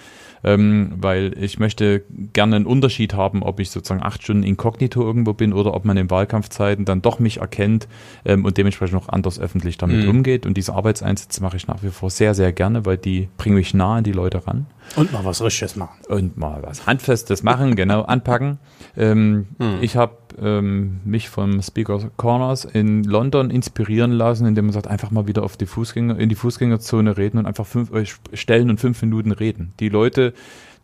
[0.44, 5.32] Ähm, weil ich möchte gerne einen Unterschied haben, ob ich sozusagen acht Stunden inkognito irgendwo
[5.32, 7.88] bin oder ob man in Wahlkampfzeiten dann doch mich erkennt
[8.24, 10.10] ähm, und dementsprechend auch anders öffentlich damit Mhm.
[10.10, 10.46] umgeht.
[10.46, 13.74] Und diese Arbeitseinsätze mache ich nach wie vor sehr, sehr gerne, weil die bringen mich
[13.74, 15.96] nah an die Leute ran Und mal was Richtiges machen.
[16.08, 18.58] und mal was Handfestes machen, genau, anpacken.
[18.96, 19.78] Ähm, Hm.
[19.80, 25.10] Ich habe ähm, mich vom Speaker Corners in London inspirieren lassen, indem man sagt, einfach
[25.10, 28.80] mal wieder auf die Fußgänger, in die Fußgängerzone reden und einfach fünf, äh, stellen und
[28.80, 29.72] fünf Minuten reden.
[29.80, 30.34] Die Leute,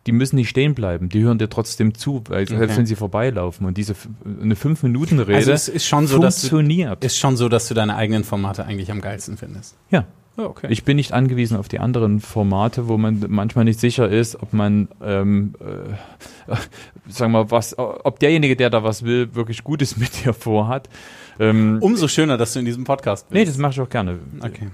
[0.05, 2.57] die müssen nicht stehen bleiben, die hören dir trotzdem zu, weil okay.
[2.57, 3.95] selbst wenn sie vorbeilaufen und diese
[4.41, 6.91] eine fünf Minuten Rede also es ist schon so, funktioniert.
[6.91, 9.75] Dass du, ist schon so, dass du deine eigenen Formate eigentlich am geilsten findest.
[9.89, 10.05] Ja.
[10.35, 10.67] Oh, okay.
[10.69, 14.51] Ich bin nicht angewiesen auf die anderen Formate, wo man manchmal nicht sicher ist, ob
[14.51, 16.55] man, ähm, äh,
[17.07, 20.89] sagen wir mal, was, ob derjenige, der da was will, wirklich Gutes mit dir vorhat.
[21.39, 23.35] Ähm, Umso schöner, dass du in diesem Podcast bist.
[23.35, 24.19] Nee, das mache ich auch gerne.
[24.39, 24.69] Okay.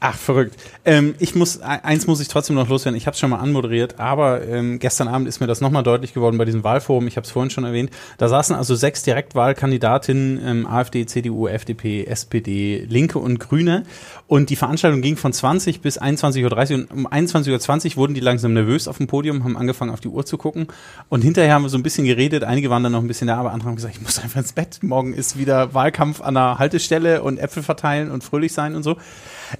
[0.00, 0.56] Ach, verrückt.
[0.84, 2.96] Ähm, ich muss, eins muss ich trotzdem noch loswerden.
[2.96, 6.12] Ich habe es schon mal anmoderiert, aber ähm, gestern Abend ist mir das nochmal deutlich
[6.12, 7.06] geworden bei diesem Wahlforum.
[7.06, 7.90] Ich habe es vorhin schon erwähnt.
[8.18, 13.84] Da saßen also sechs Direktwahlkandidatinnen, ähm, AfD, CDU, FDP, SPD, Linke und Grüne.
[14.26, 16.78] Und die Veranstaltung ging von 20 bis 21.30 Uhr.
[16.80, 20.08] Und um 21.20 Uhr wurden die langsam nervös auf dem Podium, haben angefangen auf die
[20.08, 20.66] Uhr zu gucken.
[21.08, 22.44] Und hinterher haben wir so ein bisschen geredet.
[22.44, 24.52] Einige waren dann noch ein bisschen da, aber andere haben gesagt, ich muss einfach ins
[24.52, 24.80] Bett.
[24.82, 28.96] Morgen ist wieder Wahlkampf an der Haltestelle und Äpfel verteilen und fröhlich sein und so.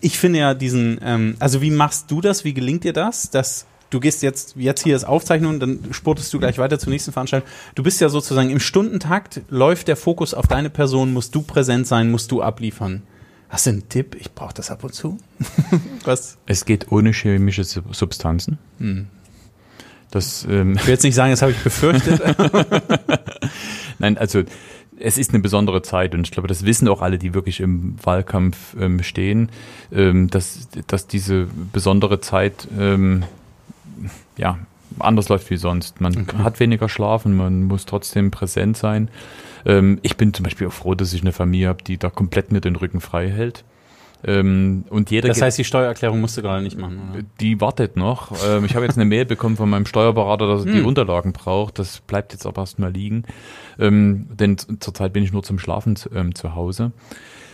[0.01, 2.45] Ich finde ja diesen, ähm, also wie machst du das?
[2.45, 3.31] Wie gelingt dir das?
[3.31, 7.13] Dass du gehst jetzt, jetzt hier ist Aufzeichnung, dann sportest du gleich weiter zur nächsten
[7.13, 7.49] Veranstaltung.
[7.75, 11.87] Du bist ja sozusagen im Stundentakt, läuft der Fokus auf deine Person, musst du präsent
[11.87, 13.03] sein, musst du abliefern.
[13.49, 14.17] Hast du einen Tipp?
[14.19, 15.19] Ich brauche das ab und zu.
[16.05, 16.39] Was?
[16.47, 18.59] Es geht ohne chemische Substanzen.
[18.79, 19.07] Hm.
[20.11, 22.21] Das, ähm ich will jetzt nicht sagen, das habe ich befürchtet.
[23.99, 24.43] Nein, also
[24.99, 27.97] es ist eine besondere Zeit und ich glaube, das wissen auch alle, die wirklich im
[28.03, 29.51] Wahlkampf ähm, stehen,
[29.93, 33.25] ähm, dass, dass diese besondere Zeit ähm,
[34.37, 34.59] ja
[34.99, 36.01] anders läuft wie sonst.
[36.01, 36.39] Man okay.
[36.39, 39.09] hat weniger schlafen, man muss trotzdem präsent sein.
[39.65, 42.53] Ähm, ich bin zum Beispiel auch froh, dass ich eine Familie habe, die da komplett
[42.53, 43.65] mir den Rücken frei hält.
[44.27, 47.23] Ähm, und jeder das heißt, die Steuererklärung musst du gerade nicht machen, oder?
[47.41, 48.33] Die wartet noch.
[48.47, 50.81] Ähm, ich habe jetzt eine Mail bekommen von meinem Steuerberater, dass er hm.
[50.81, 51.79] die Unterlagen braucht.
[51.79, 53.25] Das bleibt jetzt aber erstmal liegen.
[53.79, 56.93] Ähm, denn zurzeit bin ich nur zum Schlafen ähm, zu Hause.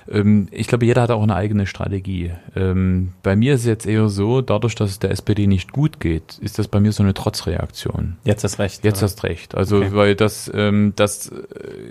[0.09, 2.33] Ähm, ich glaube, jeder hat auch eine eigene Strategie.
[2.57, 6.01] Ähm, bei mir ist es jetzt eher so, dadurch, dass es der SPD nicht gut
[6.01, 8.17] geht, ist das bei mir so eine Trotzreaktion.
[8.25, 8.85] Jetzt hast recht.
[8.85, 9.55] Jetzt hast recht.
[9.55, 9.91] Also, okay.
[9.93, 11.31] weil das, ähm, das,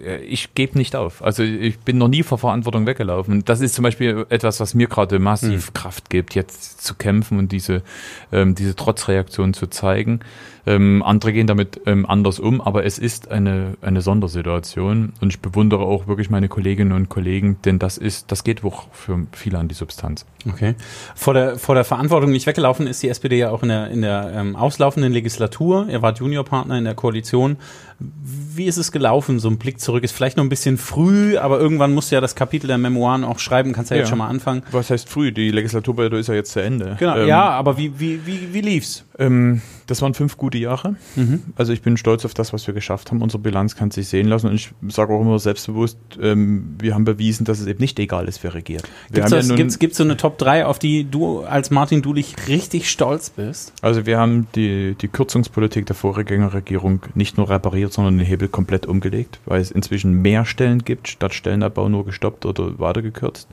[0.05, 1.23] äh, ich gebe nicht auf.
[1.23, 3.43] Also, ich bin noch nie vor Verantwortung weggelaufen.
[3.45, 5.73] Das ist zum Beispiel etwas, was mir gerade massiv hm.
[5.73, 7.83] Kraft gibt, jetzt zu kämpfen und diese,
[8.31, 10.21] diese Trotzreaktion zu zeigen.
[10.65, 15.39] Ähm, andere gehen damit ähm, anders um, aber es ist eine, eine Sondersituation und ich
[15.39, 19.57] bewundere auch wirklich meine Kolleginnen und Kollegen, denn das ist, das geht auch für viele
[19.57, 20.25] an die Substanz.
[20.47, 20.75] Okay.
[21.15, 24.01] Vor der, vor der Verantwortung nicht weggelaufen ist die SPD ja auch in der, in
[24.01, 25.87] der ähm, auslaufenden Legislatur.
[25.89, 27.57] Er war Juniorpartner in der Koalition.
[27.99, 29.39] Wie ist es gelaufen?
[29.39, 32.21] So ein Blick zurück ist vielleicht noch ein bisschen früh, aber irgendwann musst du ja
[32.21, 33.73] das Kapitel der Memoiren auch schreiben.
[33.73, 34.01] Kannst ja, ja.
[34.01, 34.63] jetzt schon mal anfangen.
[34.71, 35.31] Was heißt früh?
[35.33, 36.95] Die Legislaturperiode ist ja jetzt zu Ende.
[36.99, 37.17] Genau.
[37.17, 39.03] Ähm, ja, aber wie, wie, wie, wie lief's?
[39.17, 40.95] Ähm, das waren fünf gute Jahre.
[41.15, 41.43] Mhm.
[41.55, 43.21] Also ich bin stolz auf das, was wir geschafft haben.
[43.21, 47.05] Unsere Bilanz kann sich sehen lassen und ich sage auch immer selbstbewusst, ähm, wir haben
[47.05, 48.83] bewiesen, dass es eben nicht egal ist, wer regiert.
[49.11, 52.35] Gibt es ja gibt's, gibt's so eine Top 3, auf die du als Martin Dulich
[52.47, 53.73] richtig stolz bist?
[53.81, 58.85] Also wir haben die, die Kürzungspolitik der Vorgängerregierung nicht nur repariert, sondern den Hebel komplett
[58.85, 63.47] umgelegt, weil es inzwischen mehr Stellen gibt, statt Stellenabbau nur gestoppt oder weitergekürzt.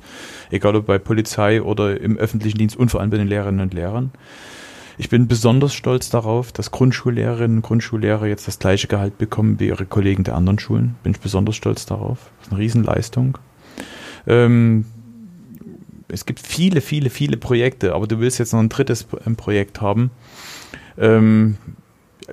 [0.51, 3.75] Egal ob bei Polizei oder im öffentlichen Dienst und vor allem bei den Lehrerinnen und
[3.75, 4.13] Lehrern.
[4.99, 9.69] Ich bin besonders stolz darauf, dass Grundschullehrerinnen und Grundschullehrer jetzt das gleiche Gehalt bekommen wie
[9.69, 10.97] ihre Kollegen der anderen Schulen.
[11.03, 12.31] Bin ich besonders stolz darauf.
[12.39, 13.39] Das ist eine Riesenleistung.
[14.27, 14.87] Ähm,
[16.09, 20.11] es gibt viele, viele, viele Projekte, aber du willst jetzt noch ein drittes Projekt haben.
[20.97, 21.59] Ähm,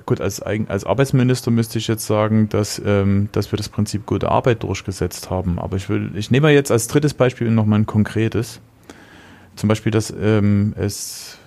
[0.06, 4.30] gut, als, als Arbeitsminister müsste ich jetzt sagen, dass, ähm, dass wir das Prinzip gute
[4.30, 5.58] Arbeit durchgesetzt haben.
[5.58, 8.60] Aber ich will, ich nehme jetzt als drittes Beispiel nochmal ein konkretes.
[9.56, 11.38] Zum Beispiel, dass ähm, es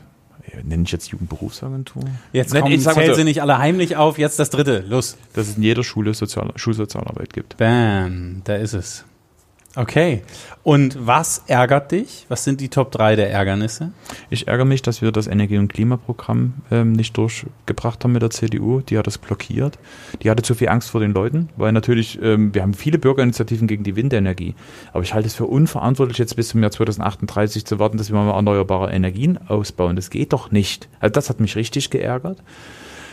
[0.64, 2.04] nenne ich jetzt Jugendberufsagentur?
[2.34, 5.18] Jetzt kommen, ich zähl so, sie nicht alle heimlich auf, jetzt das dritte, los.
[5.34, 7.58] Dass es in jeder Schule Sozial Schulsozialarbeit gibt.
[7.58, 9.06] Bam, da ist es.
[9.78, 10.24] Okay.
[10.64, 12.26] Und was ärgert dich?
[12.30, 13.92] Was sind die Top 3 der Ärgernisse?
[14.32, 18.32] Ich ärgere mich, dass wir das Energie- und Klimaprogramm ähm, nicht durchgebracht haben mit der
[18.32, 18.82] CDU.
[18.82, 19.78] Die hat das blockiert.
[20.24, 23.68] Die hatte zu viel Angst vor den Leuten, weil natürlich, ähm, wir haben viele Bürgerinitiativen
[23.68, 24.56] gegen die Windenergie.
[24.94, 28.18] Aber ich halte es für unverantwortlich, jetzt bis zum Jahr 2038 zu warten, dass wir
[28.18, 29.96] mal erneuerbare Energien ausbauen.
[29.96, 30.90] Das geht doch nicht.
[31.00, 32.42] Also das hat mich richtig geärgert.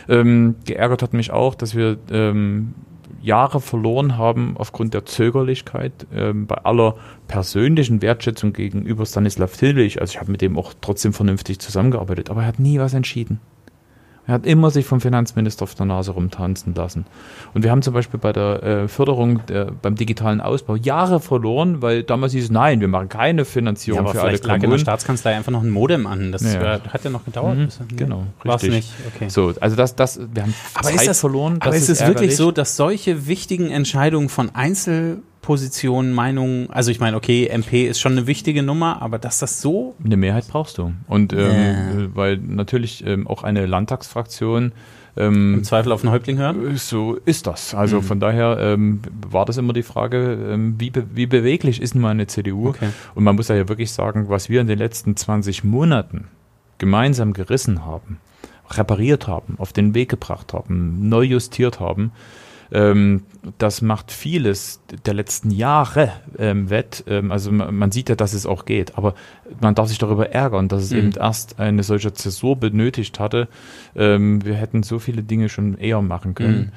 [0.09, 2.73] Ähm, geärgert hat mich auch, dass wir ähm,
[3.25, 6.95] Jahre verloren haben aufgrund der Zögerlichkeit ähm, bei aller
[7.27, 9.99] persönlichen Wertschätzung gegenüber Stanislav Tillich.
[9.99, 13.39] Also ich habe mit dem auch trotzdem vernünftig zusammengearbeitet, aber er hat nie was entschieden.
[14.27, 17.05] Er hat immer sich vom Finanzminister auf der Nase rumtanzen lassen.
[17.53, 21.81] Und wir haben zum Beispiel bei der äh, Förderung der, beim digitalen Ausbau Jahre verloren,
[21.81, 24.59] weil damals hieß es, nein, wir machen keine Finanzierung ja, aber für alle Kommunen.
[24.61, 26.31] lag in der Staatskanzlei einfach noch ein Modem an.
[26.31, 26.79] Das ja.
[26.81, 27.57] hat ja noch gedauert.
[27.57, 28.89] Mhm, genau, War es nicht.
[29.15, 29.29] Okay.
[29.29, 31.57] So, also das, das, wir haben aber Zeit ist das, verloren.
[31.59, 36.99] Aber ist es wirklich so, dass solche wichtigen Entscheidungen von Einzel Positionen, Meinungen, also ich
[36.99, 39.95] meine, okay, MP ist schon eine wichtige Nummer, aber dass das so.
[40.03, 40.93] Eine Mehrheit brauchst du.
[41.07, 42.07] Und ähm, yeah.
[42.13, 44.71] weil natürlich ähm, auch eine Landtagsfraktion
[45.17, 46.75] ähm, Im Zweifel auf den Häuptling hören?
[46.77, 47.73] So ist das.
[47.73, 48.03] Also mhm.
[48.03, 52.01] von daher ähm, war das immer die Frage, ähm, wie, be wie beweglich ist nun
[52.01, 52.69] mal eine CDU?
[52.69, 52.89] Okay.
[53.13, 56.27] Und man muss ja wirklich sagen, was wir in den letzten 20 Monaten
[56.79, 58.19] gemeinsam gerissen haben,
[58.69, 62.11] repariert haben, auf den Weg gebracht haben, neu justiert haben,
[62.71, 63.23] ähm,
[63.57, 67.03] das macht vieles der letzten Jahre ähm, wett.
[67.07, 69.15] Ähm, also man, man, sieht ja, dass es auch geht, aber
[69.61, 70.97] man darf sich darüber ärgern, dass es mhm.
[70.97, 73.47] eben erst eine solche Zäsur benötigt hatte.
[73.95, 76.59] Ähm, wir hätten so viele Dinge schon eher machen können.
[76.59, 76.71] Mhm.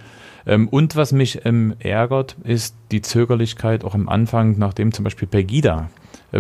[0.47, 5.29] Ähm, und was mich ähm, ärgert, ist die Zögerlichkeit auch am Anfang, nachdem zum Beispiel
[5.29, 5.91] Pegida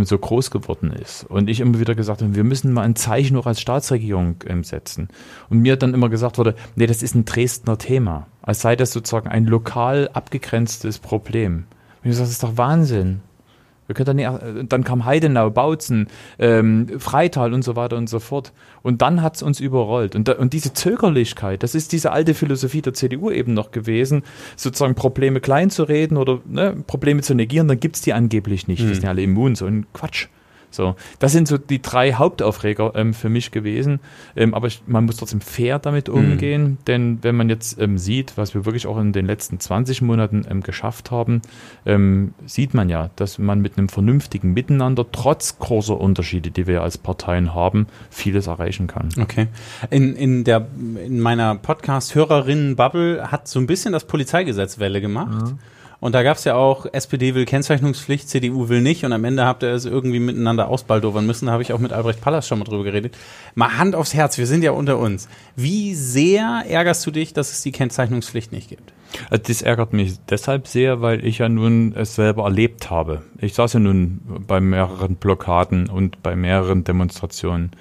[0.04, 1.24] so groß geworden ist.
[1.24, 4.64] Und ich immer wieder gesagt habe, wir müssen mal ein Zeichen auch als Staatsregierung ähm,
[4.64, 5.08] setzen.
[5.48, 8.26] Und mir dann immer gesagt wurde, nee, das ist ein Dresdner Thema.
[8.42, 11.64] Als sei das sozusagen ein lokal abgegrenztes Problem.
[12.02, 13.20] Und ich sage, das ist doch Wahnsinn.
[13.88, 16.08] Wir können dann, nicht, dann kam Heidenau, Bautzen,
[16.38, 18.52] ähm, Freital und so weiter und so fort.
[18.82, 20.14] Und dann hat's uns überrollt.
[20.14, 24.22] Und, da, und diese Zögerlichkeit, das ist diese alte Philosophie der CDU eben noch gewesen,
[24.56, 28.82] sozusagen Probleme klein zu reden oder ne, Probleme zu negieren, dann gibt's die angeblich nicht.
[28.82, 28.88] Mhm.
[28.88, 30.28] Die sind ja alle immun, so ein Quatsch.
[30.70, 34.00] So, das sind so die drei Hauptaufreger ähm, für mich gewesen.
[34.36, 36.14] Ähm, aber ich, man muss trotzdem fair damit mhm.
[36.14, 36.78] umgehen, mhm.
[36.86, 40.44] denn wenn man jetzt ähm, sieht, was wir wirklich auch in den letzten 20 Monaten
[40.48, 41.42] ähm, geschafft haben,
[41.86, 46.82] ähm, sieht man ja, dass man mit einem vernünftigen Miteinander trotz großer Unterschiede, die wir
[46.82, 49.08] als Parteien haben, vieles erreichen kann.
[49.20, 49.48] Okay.
[49.90, 50.66] In, in, der,
[51.04, 55.52] in meiner Podcast-Hörerinnen-Bubble hat so ein bisschen das Polizeigesetz Welle gemacht.
[55.52, 55.58] Mhm.
[56.00, 59.44] Und da gab es ja auch, SPD will Kennzeichnungspflicht, CDU will nicht und am Ende
[59.44, 61.46] habt ihr es irgendwie miteinander ausbaldowern müssen.
[61.46, 63.16] Da habe ich auch mit Albrecht Pallas schon mal drüber geredet.
[63.56, 65.28] Mal Hand aufs Herz, wir sind ja unter uns.
[65.56, 68.92] Wie sehr ärgerst du dich, dass es die Kennzeichnungspflicht nicht gibt?
[69.28, 73.22] Also das ärgert mich deshalb sehr, weil ich ja nun es selber erlebt habe.
[73.38, 77.72] Ich saß ja nun bei mehreren Blockaden und bei mehreren Demonstrationen.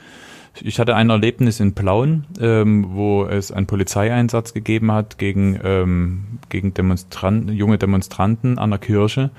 [0.61, 6.39] Ich hatte ein Erlebnis in Plauen, ähm, wo es einen Polizeieinsatz gegeben hat gegen, ähm,
[6.49, 9.31] gegen Demonstranten, junge Demonstranten an der Kirche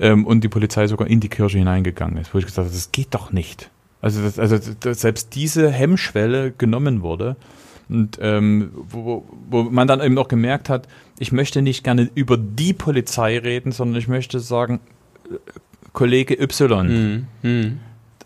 [0.00, 2.92] ähm, und die Polizei sogar in die Kirche hineingegangen ist, wo ich gesagt habe, das
[2.92, 3.70] geht doch nicht.
[4.00, 7.36] Also, das, also das, selbst diese Hemmschwelle genommen wurde
[7.88, 10.88] und ähm, wo, wo man dann eben auch gemerkt hat,
[11.18, 14.80] ich möchte nicht gerne über die Polizei reden, sondern ich möchte sagen,
[15.30, 15.36] äh,
[15.92, 16.88] Kollege Y.
[16.88, 17.26] Mhm.
[17.42, 17.80] Mhm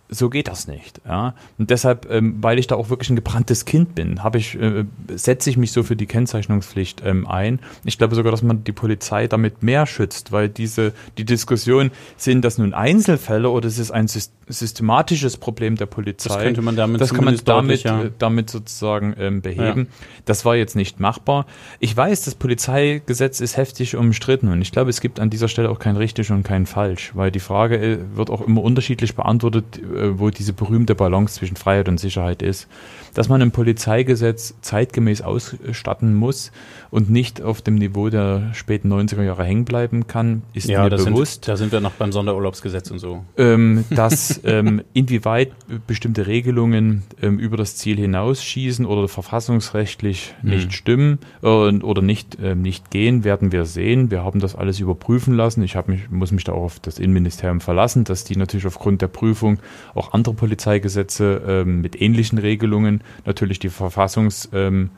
[0.09, 1.01] so geht das nicht.
[1.07, 1.35] Ja?
[1.59, 4.85] Und deshalb, ähm, weil ich da auch wirklich ein gebranntes Kind bin, habe ich, äh,
[5.15, 7.61] setze ich mich so für die Kennzeichnungspflicht ähm, ein.
[7.85, 12.45] Ich glaube sogar, dass man die Polizei damit mehr schützt, weil diese, die Diskussion, sind
[12.45, 16.29] das nun Einzelfälle oder ist es ein systematisches Problem der Polizei?
[16.29, 19.89] Das könnte man damit Das kann man damit, äh, damit sozusagen ähm, beheben.
[19.91, 20.07] Ja.
[20.25, 21.47] Das war jetzt nicht machbar.
[21.81, 25.71] Ich weiß, das Polizeigesetz ist heftig umstritten und ich glaube, es gibt an dieser Stelle
[25.71, 29.81] auch kein richtig und kein falsch, weil die Frage äh, wird auch immer unterschiedlich beantwortet,
[30.19, 32.69] wo diese berühmte Balance zwischen Freiheit und Sicherheit ist,
[33.17, 36.53] dass man ein Polizeigesetz zeitgemäß ausstatten muss
[36.91, 40.91] und nicht auf dem Niveau der späten 90er Jahre hängen bleiben kann, ist ja, mir
[40.91, 41.47] bewusst.
[41.47, 43.25] Sind, da sind wir noch beim Sonderurlaubsgesetz und so.
[43.39, 45.53] Ähm, dass ähm, inwieweit
[45.87, 50.51] bestimmte Regelungen ähm, über das Ziel hinausschießen oder verfassungsrechtlich mhm.
[50.51, 54.11] nicht stimmen äh, oder nicht, äh, nicht gehen, werden wir sehen.
[54.11, 55.63] Wir haben das alles überprüfen lassen.
[55.63, 59.09] Ich mich, muss mich da auch auf das Innenministerium verlassen, dass die natürlich aufgrund der
[59.09, 59.59] Prüfung
[59.95, 64.91] auch andere Polizeigesetze ähm, mit ähnlichen Regelungen natürlich die Verfassungsfragen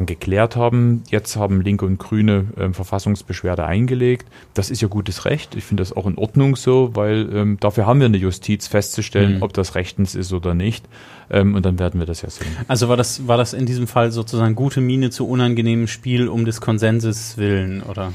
[0.00, 1.02] ähm, geklärt haben.
[1.10, 4.26] Jetzt haben Linke und Grüne ähm, Verfassungsbeschwerde eingelegt.
[4.54, 5.54] Das ist ja gutes Recht.
[5.54, 9.36] Ich finde das auch in Ordnung so, weil ähm, dafür haben wir eine Justiz festzustellen,
[9.36, 9.42] mhm.
[9.42, 10.86] ob das rechtens ist oder nicht.
[11.30, 12.48] Ähm, und dann werden wir das ja sehen.
[12.68, 16.44] Also war das, war das in diesem Fall sozusagen gute Miene zu unangenehmem Spiel um
[16.44, 18.12] des Konsenses willen, oder?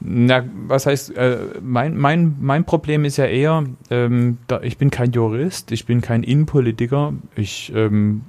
[0.00, 4.90] Na, was heißt, äh, mein, mein, mein Problem ist ja eher, ähm, da, ich bin
[4.90, 8.22] kein Jurist, ich bin kein Innenpolitiker, ich ähm,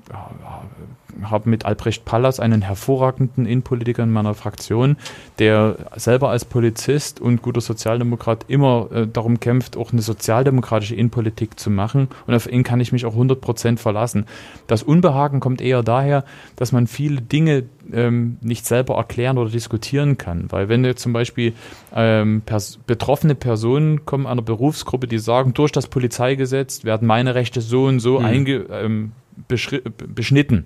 [1.24, 4.97] habe mit Albrecht Pallas einen hervorragenden Innenpolitiker in meiner Fraktion,
[5.39, 11.59] der selber als Polizist und guter Sozialdemokrat immer äh, darum kämpft, auch eine sozialdemokratische Innenpolitik
[11.59, 12.07] zu machen.
[12.28, 14.26] Und auf ihn kann ich mich auch 100 Prozent verlassen.
[14.68, 16.24] Das Unbehagen kommt eher daher,
[16.55, 20.45] dass man viele Dinge ähm, nicht selber erklären oder diskutieren kann.
[20.49, 21.53] Weil wenn jetzt zum Beispiel
[21.95, 27.62] ähm, pers betroffene Personen kommen einer Berufsgruppe, die sagen, durch das Polizeigesetz werden meine Rechte
[27.62, 28.26] so und so mhm.
[28.26, 29.12] einge, ähm,
[29.47, 30.66] beschnitten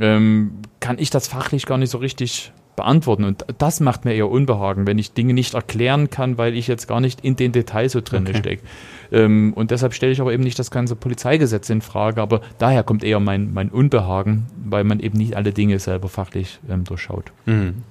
[0.00, 3.24] ähm, kann ich das fachlich gar nicht so richtig beantworten.
[3.24, 6.86] Und das macht mir eher Unbehagen, wenn ich Dinge nicht erklären kann, weil ich jetzt
[6.86, 8.38] gar nicht in den Details so drin okay.
[8.38, 8.62] stecke.
[9.10, 12.82] Ähm, und deshalb stelle ich aber eben nicht das ganze Polizeigesetz in Frage, aber daher
[12.82, 17.32] kommt eher mein, mein Unbehagen, weil man eben nicht alle Dinge selber fachlich ähm, durchschaut.
[17.46, 17.82] Mhm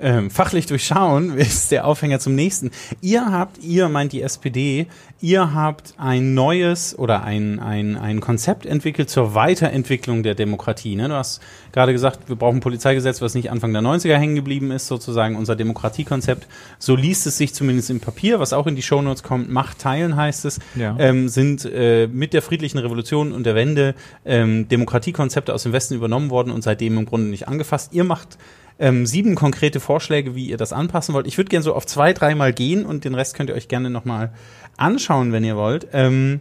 [0.00, 2.70] ähm, fachlich durchschauen, ist der Aufhänger zum nächsten.
[3.00, 4.86] Ihr habt, ihr meint die SPD,
[5.20, 10.96] ihr habt ein neues oder ein, ein, ein Konzept entwickelt zur Weiterentwicklung der Demokratie.
[10.96, 11.08] Ne?
[11.08, 11.42] Du hast
[11.72, 15.36] gerade gesagt, wir brauchen ein Polizeigesetz, was nicht Anfang der 90er hängen geblieben ist, sozusagen
[15.36, 16.46] unser Demokratiekonzept.
[16.78, 19.50] So liest es sich zumindest im Papier, was auch in die Shownotes kommt.
[19.50, 20.96] Macht teilen heißt es, ja.
[20.98, 23.94] ähm, sind äh, mit der friedlichen Revolution und der Wende
[24.24, 27.92] ähm, Demokratiekonzepte aus dem Westen übernommen worden und seitdem im Grunde nicht angefasst.
[27.92, 28.38] Ihr macht
[28.80, 31.26] ähm, sieben konkrete Vorschläge, wie ihr das anpassen wollt.
[31.26, 33.90] Ich würde gerne so auf zwei, dreimal gehen und den Rest könnt ihr euch gerne
[33.90, 34.32] nochmal
[34.80, 35.88] anschauen, wenn ihr wollt.
[35.92, 36.40] Ähm,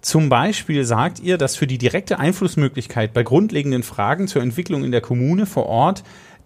[0.00, 4.90] zum Beispiel sagt ihr, dass für die direkte Einflussmöglichkeit bei grundlegenden Fragen zur Entwicklung in
[4.90, 6.02] der Kommune vor Ort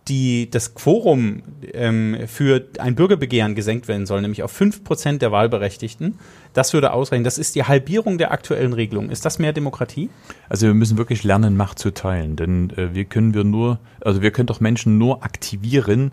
[0.09, 5.32] die, das Quorum ähm, für ein Bürgerbegehren gesenkt werden soll, nämlich auf fünf Prozent der
[5.32, 6.18] Wahlberechtigten.
[6.53, 7.24] Das würde ausreichen.
[7.24, 9.11] Das ist die Halbierung der aktuellen Regelung.
[9.11, 10.11] Ist das mehr Demokratie?
[10.49, 12.37] Also wir müssen wirklich lernen, Macht zu teilen.
[12.37, 16.12] Denn äh, wir können wir nur, also wir können doch Menschen nur aktivieren,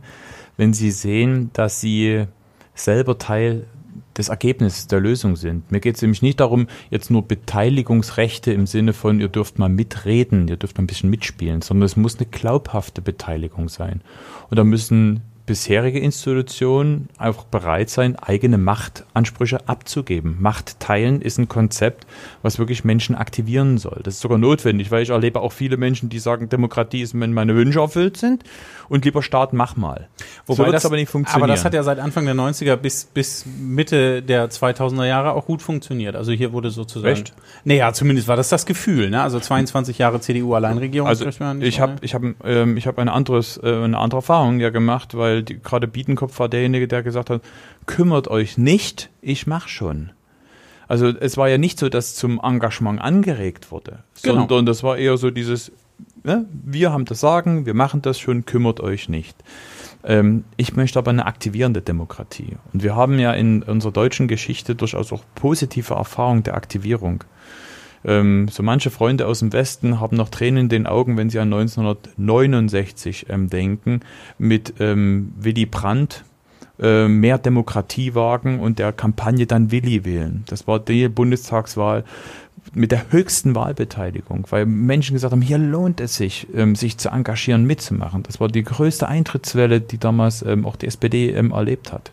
[0.58, 2.26] wenn sie sehen, dass sie
[2.74, 3.66] selber Teil
[4.14, 5.72] das Ergebnis der Lösung sind.
[5.72, 9.70] Mir geht es nämlich nicht darum, jetzt nur Beteiligungsrechte im Sinne von, ihr dürft mal
[9.70, 14.02] mitreden, ihr dürft mal ein bisschen mitspielen, sondern es muss eine glaubhafte Beteiligung sein.
[14.50, 20.38] Und da müssen bisherige Institutionen auch bereit sein, eigene Machtansprüche abzugeben.
[20.40, 22.08] Macht teilen ist ein Konzept,
[22.42, 24.00] was wirklich Menschen aktivieren soll.
[24.04, 27.34] Das ist sogar notwendig, weil ich erlebe auch viele Menschen, die sagen, Demokratie ist, wenn
[27.34, 28.44] meine Wünsche erfüllt sind
[28.88, 30.08] und lieber Staat, mach mal.
[30.46, 31.44] Wobei so das aber nicht funktionieren.
[31.44, 35.46] Aber das hat ja seit Anfang der 90er bis, bis Mitte der 2000er Jahre auch
[35.46, 36.16] gut funktioniert.
[36.16, 37.14] Also hier wurde sozusagen...
[37.14, 37.34] Echt?
[37.66, 39.10] Naja, zumindest war das das Gefühl.
[39.10, 39.22] Ne?
[39.22, 41.08] Also 22 Jahre CDU-Alleinregierung.
[41.08, 44.70] Also ich habe ich hab, ähm, ich hab eine, anderes, äh, eine andere Erfahrung ja
[44.70, 47.42] gemacht, weil weil die, gerade Bietenkopf war derjenige, der gesagt hat,
[47.86, 50.12] kümmert euch nicht, ich mach schon.
[50.88, 54.36] Also es war ja nicht so, dass zum Engagement angeregt wurde, genau.
[54.36, 55.72] sondern das war eher so dieses,
[56.24, 59.36] ne, wir haben das Sagen, wir machen das schon, kümmert euch nicht.
[60.04, 62.58] Ähm, ich möchte aber eine aktivierende Demokratie.
[62.74, 67.24] Und wir haben ja in unserer deutschen Geschichte durchaus auch positive Erfahrungen der Aktivierung.
[68.06, 71.40] Ähm, so manche Freunde aus dem Westen haben noch Tränen in den Augen, wenn sie
[71.40, 74.02] an 1969 ähm, denken,
[74.38, 76.24] mit ähm, Willy Brandt,
[76.80, 80.44] äh, mehr Demokratie wagen und der Kampagne dann Willi wählen.
[80.48, 82.04] Das war die Bundestagswahl
[82.74, 87.10] mit der höchsten Wahlbeteiligung, weil Menschen gesagt haben, hier lohnt es sich, ähm, sich zu
[87.10, 88.24] engagieren, mitzumachen.
[88.24, 92.12] Das war die größte Eintrittswelle, die damals ähm, auch die SPD ähm, erlebt hat.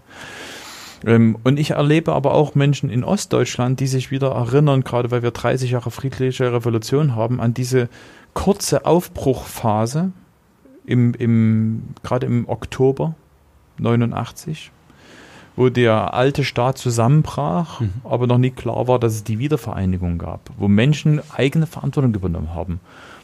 [1.06, 5.22] Ähm, und ich erlebe aber auch Menschen in Ostdeutschland, die sich wieder erinnern, gerade weil
[5.22, 7.88] wir 30 Jahre friedliche Revolution haben, an diese
[8.34, 10.12] kurze Aufbruchphase
[10.86, 13.14] im, im, gerade im Oktober
[13.78, 14.70] 89,
[15.56, 17.92] wo der alte Staat zusammenbrach, mhm.
[18.04, 22.54] aber noch nie klar war, dass es die Wiedervereinigung gab, wo Menschen eigene Verantwortung übernommen
[22.54, 22.80] haben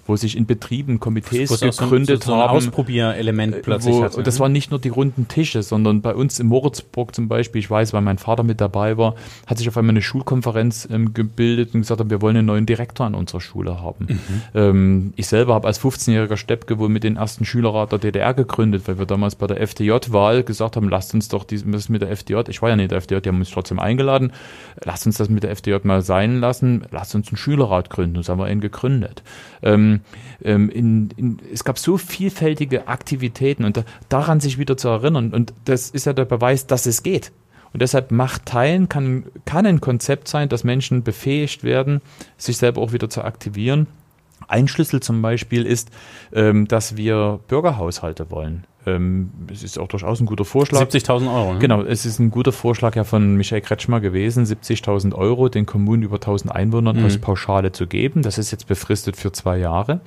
[0.07, 2.57] wo sich in Betrieben Komitees wo gegründet so, so, so haben.
[2.57, 4.19] Ausprobierelement äh, plötzlich wo, hatte.
[4.19, 7.61] Und das waren nicht nur die runden Tische, sondern bei uns in Moritzburg zum Beispiel,
[7.61, 9.15] ich weiß, weil mein Vater mit dabei war,
[9.47, 13.07] hat sich auf einmal eine Schulkonferenz ähm, gebildet und gesagt, wir wollen einen neuen Direktor
[13.07, 14.07] an unserer Schule haben.
[14.09, 14.43] Mhm.
[14.55, 18.83] Ähm, ich selber habe als 15-jähriger Steppke wohl mit den ersten Schülerrat der DDR gegründet,
[18.87, 22.43] weil wir damals bei der FDJ-Wahl gesagt haben, lasst uns doch das mit der FDJ,
[22.49, 24.33] ich war ja nicht der FDJ, die haben uns trotzdem eingeladen,
[24.85, 28.15] lasst uns das mit der FDJ mal sein lassen, lasst uns einen Schülerrat gründen.
[28.15, 29.23] Das haben wir ihn gegründet.
[29.63, 29.96] Ähm,
[30.43, 35.33] ähm, in, in, es gab so vielfältige Aktivitäten und da, daran sich wieder zu erinnern.
[35.33, 37.33] Und das ist ja der Beweis, dass es geht.
[37.73, 42.01] Und deshalb Macht teilen kann, kann ein Konzept sein, dass Menschen befähigt werden,
[42.39, 43.87] sich selber auch wieder zu aktivieren.
[44.49, 45.91] Ein Schlüssel zum Beispiel ist,
[46.33, 48.65] ähm, dass wir Bürgerhaushalte wollen.
[48.87, 50.81] Ähm, es ist auch durchaus ein guter Vorschlag.
[50.81, 51.53] 70.000 Euro.
[51.55, 51.59] Ne?
[51.59, 56.05] Genau, es ist ein guter Vorschlag ja von Michael Kretschmer gewesen, 70.000 Euro den Kommunen
[56.05, 57.05] über 1.000 Einwohnern mhm.
[57.05, 58.23] als Pauschale zu geben.
[58.23, 60.01] Das ist jetzt befristet für zwei Jahre.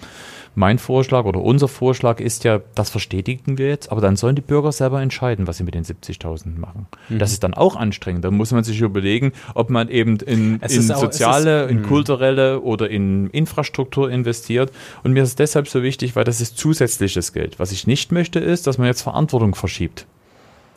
[0.56, 4.42] Mein Vorschlag oder unser Vorschlag ist ja, das verstetigen wir jetzt, aber dann sollen die
[4.42, 6.88] Bürger selber entscheiden, was sie mit den 70.000 machen.
[7.10, 7.20] Mhm.
[7.20, 8.26] Das ist dann auch anstrengend.
[8.26, 11.84] Da muss man sich überlegen, ob man eben in, in soziale, ist, in mhm.
[11.84, 14.72] kulturelle oder in Infrastruktur investiert.
[15.04, 17.60] Und mir ist es deshalb so wichtig, weil das ist zusätzliches Geld.
[17.60, 20.06] Was ich nicht möchte, ist, dass man jetzt Verantwortung verschiebt.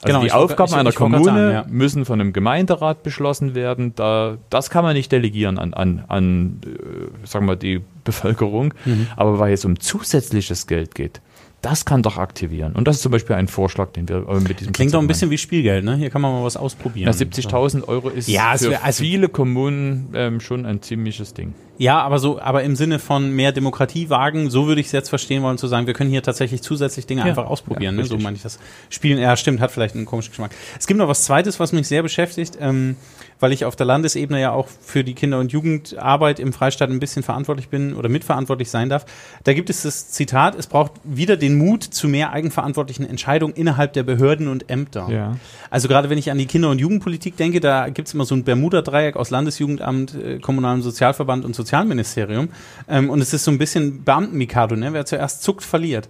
[0.04, 1.64] Also genau, die Aufgaben ich, einer Kommune sagen, ja.
[1.68, 3.94] müssen von einem Gemeinderat beschlossen werden.
[3.94, 8.74] Da, das kann man nicht delegieren an, an, an äh, sagen wir, die Bevölkerung.
[8.84, 9.06] Mhm.
[9.14, 11.20] Aber weil es um zusätzliches Geld geht,
[11.62, 12.72] das kann doch aktivieren.
[12.72, 15.06] Und das ist zum Beispiel ein Vorschlag, den wir äh, mit diesem Klingt doch ein
[15.06, 15.94] bisschen wie Spielgeld, ne?
[15.94, 17.06] Hier kann man mal was ausprobieren.
[17.06, 21.54] Ja, 70.000 Euro ist ja, für wär, also viele Kommunen ähm, schon ein ziemliches Ding.
[21.78, 25.08] Ja, aber so, aber im Sinne von mehr Demokratie wagen, so würde ich es jetzt
[25.08, 27.26] verstehen wollen, zu sagen, wir können hier tatsächlich zusätzlich Dinge Ja.
[27.28, 27.96] einfach ausprobieren.
[27.96, 28.06] Ja, ne?
[28.08, 28.58] So meine ich das.
[28.90, 30.52] Spielen, ja, stimmt, hat vielleicht einen komischen Geschmack.
[30.78, 32.96] Es gibt noch was Zweites, was mich sehr beschäftigt, ähm,
[33.40, 37.00] weil ich auf der Landesebene ja auch für die Kinder- und Jugendarbeit im Freistaat ein
[37.00, 39.04] bisschen verantwortlich bin oder mitverantwortlich sein darf.
[39.42, 43.94] Da gibt es das Zitat, es braucht wieder den Mut zu mehr eigenverantwortlichen Entscheidungen innerhalb
[43.94, 45.08] der Behörden und Ämter.
[45.10, 45.36] Ja.
[45.70, 48.44] Also gerade wenn ich an die Kinder- und Jugendpolitik denke, da gibt's immer so ein
[48.44, 52.48] Bermuda-Dreieck aus Landesjugendamt, äh, kommunalem Sozialverband und Sozialministerium.
[52.88, 54.92] Ähm, und es ist so ein bisschen Beamten-Mikado, ne?
[54.92, 56.08] wer zuerst zuckt, verliert.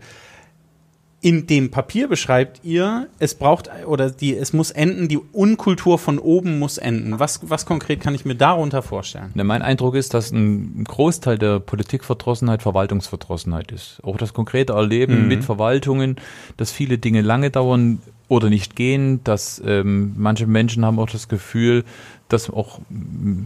[1.20, 6.18] In dem Papier beschreibt ihr, es braucht oder die, es muss enden, die Unkultur von
[6.18, 7.20] oben muss enden.
[7.20, 9.30] Was, was konkret kann ich mir darunter vorstellen?
[9.34, 14.00] Ne, mein Eindruck ist, dass ein Großteil der Politikverdrossenheit Verwaltungsverdrossenheit ist.
[14.02, 15.28] Auch das konkrete Erleben Mhm.
[15.28, 16.16] mit Verwaltungen,
[16.56, 21.28] dass viele Dinge lange dauern oder nicht gehen, dass ähm, manche Menschen haben auch das
[21.28, 21.84] Gefühl,
[22.32, 23.42] dass auch mm,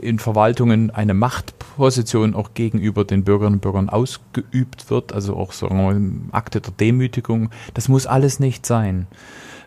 [0.00, 5.68] in Verwaltungen eine Machtposition auch gegenüber den Bürgerinnen und Bürgern ausgeübt wird, also auch so
[6.32, 7.50] Akte der Demütigung.
[7.74, 9.06] Das muss alles nicht sein.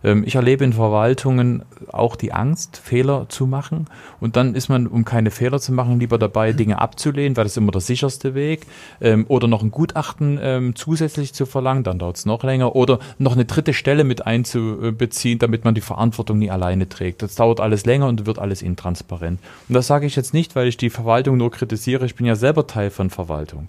[0.03, 3.87] Ähm, Ich erlebe in Verwaltungen auch die Angst, Fehler zu machen.
[4.19, 7.53] Und dann ist man, um keine Fehler zu machen, lieber dabei, Dinge abzulehnen, weil das
[7.53, 8.65] ist immer der sicherste Weg.
[9.01, 12.75] Ähm, Oder noch ein Gutachten ähm, zusätzlich zu verlangen, dann dauert es noch länger.
[12.75, 17.21] Oder noch eine dritte Stelle mit einzubeziehen, damit man die Verantwortung nie alleine trägt.
[17.21, 19.39] Das dauert alles länger und wird alles intransparent.
[19.67, 22.05] Und das sage ich jetzt nicht, weil ich die Verwaltung nur kritisiere.
[22.05, 23.67] Ich bin ja selber Teil von Verwaltung.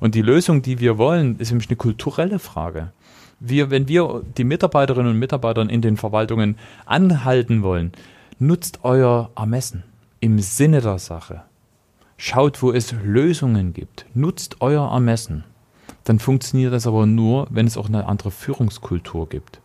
[0.00, 2.92] Und die Lösung, die wir wollen, ist nämlich eine kulturelle Frage
[3.40, 7.92] wir, wenn wir die Mitarbeiterinnen und Mitarbeiter in den Verwaltungen anhalten wollen,
[8.38, 9.82] nutzt euer Ermessen
[10.20, 11.42] im Sinne der Sache.
[12.16, 14.06] Schaut, wo es Lösungen gibt.
[14.14, 15.44] Nutzt euer Ermessen.
[16.04, 19.60] Dann funktioniert das aber nur, wenn es auch eine andere Führungskultur gibt.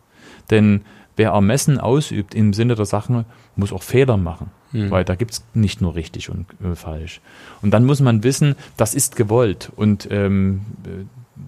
[0.50, 0.82] Denn
[1.16, 3.24] wer Ermessen ausübt im Sinne der Sache,
[3.56, 4.50] muss auch Fehler machen.
[4.90, 7.20] Weil da gibt es nicht nur richtig und äh, falsch.
[7.60, 9.70] Und dann muss man wissen, das ist gewollt.
[9.76, 11.04] Und ähm, äh,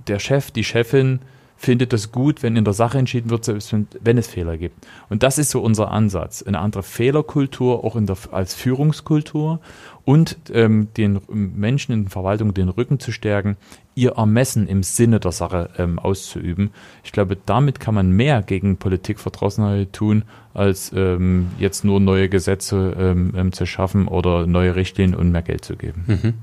[0.08, 1.20] der Chef, die Chefin
[1.64, 4.86] findet das gut, wenn in der Sache entschieden wird, selbst wenn, es Fehler gibt.
[5.08, 6.42] Und das ist so unser Ansatz.
[6.42, 9.60] Eine andere Fehlerkultur, auch in der, als Führungskultur
[10.04, 13.56] und ähm, den Menschen in der Verwaltung den Rücken zu stärken,
[13.94, 16.70] ihr Ermessen im Sinne der Sache ähm, auszuüben.
[17.02, 22.94] Ich glaube, damit kann man mehr gegen Politikverdrossenheit tun, als ähm, jetzt nur neue Gesetze
[22.98, 26.34] ähm, ähm, zu schaffen oder neue Richtlinien und mehr Geld zu geben.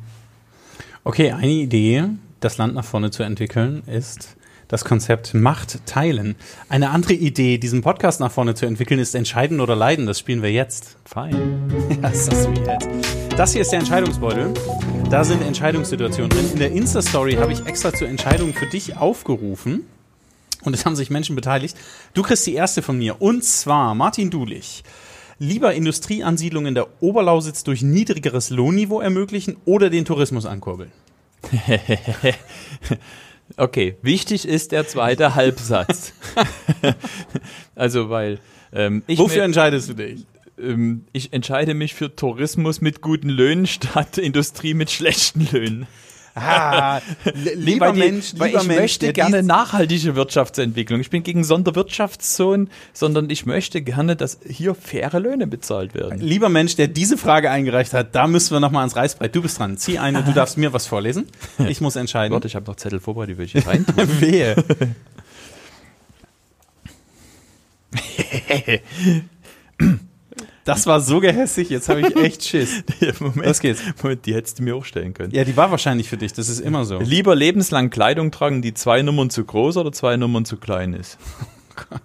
[1.03, 2.05] Okay, eine Idee,
[2.39, 4.37] das Land nach vorne zu entwickeln, ist
[4.71, 6.35] das Konzept Macht teilen.
[6.69, 10.05] Eine andere Idee, diesen Podcast nach vorne zu entwickeln, ist Entscheiden oder Leiden.
[10.05, 10.97] Das spielen wir jetzt.
[11.05, 11.69] Fein.
[12.01, 12.69] Ja, ist das sweet.
[13.35, 14.53] Das hier ist der Entscheidungsbeutel.
[15.09, 16.49] Da sind Entscheidungssituationen drin.
[16.53, 19.85] In der Insta-Story habe ich extra zur Entscheidung für dich aufgerufen.
[20.63, 21.75] Und es haben sich Menschen beteiligt.
[22.13, 23.21] Du kriegst die erste von mir.
[23.21, 24.83] Und zwar Martin Dulich.
[25.37, 30.91] Lieber Industrieansiedlung in der Oberlausitz durch niedrigeres Lohnniveau ermöglichen oder den Tourismus ankurbeln?
[33.57, 36.13] Okay, wichtig ist der zweite Halbsatz.
[37.75, 38.39] also, weil
[38.73, 40.25] ähm, ich, Wofür mir- entscheidest du dich?
[40.59, 45.87] ähm, ich entscheide mich für Tourismus mit guten Löhnen statt Industrie mit schlechten Löhnen.
[46.35, 47.01] Ah,
[47.55, 51.01] lieber die- Mensch, lieber ich Mensch, möchte gerne nachhaltige Wirtschaftsentwicklung.
[51.01, 56.21] Ich bin gegen Sonderwirtschaftszonen, sondern ich möchte gerne, dass hier faire Löhne bezahlt werden.
[56.21, 59.35] Lieber Mensch, der diese Frage eingereicht hat, da müssen wir nochmal ans Reißbrett.
[59.35, 59.75] Du bist dran.
[59.77, 61.27] Zieh eine, du darfst mir was vorlesen.
[61.67, 62.33] Ich muss entscheiden.
[62.33, 63.85] Warte, ich habe noch Zettel vorbereitet, die will ich hier rein.
[64.19, 64.55] Wehe.
[70.63, 72.83] Das war so gehässig, jetzt habe ich echt Schiss.
[73.19, 73.81] Moment, Los geht's.
[74.01, 75.33] Moment, die hättest du mir auch stellen können.
[75.33, 76.99] Ja, die war wahrscheinlich für dich, das ist immer so.
[76.99, 81.17] Lieber lebenslang Kleidung tragen, die zwei Nummern zu groß oder zwei Nummern zu klein ist.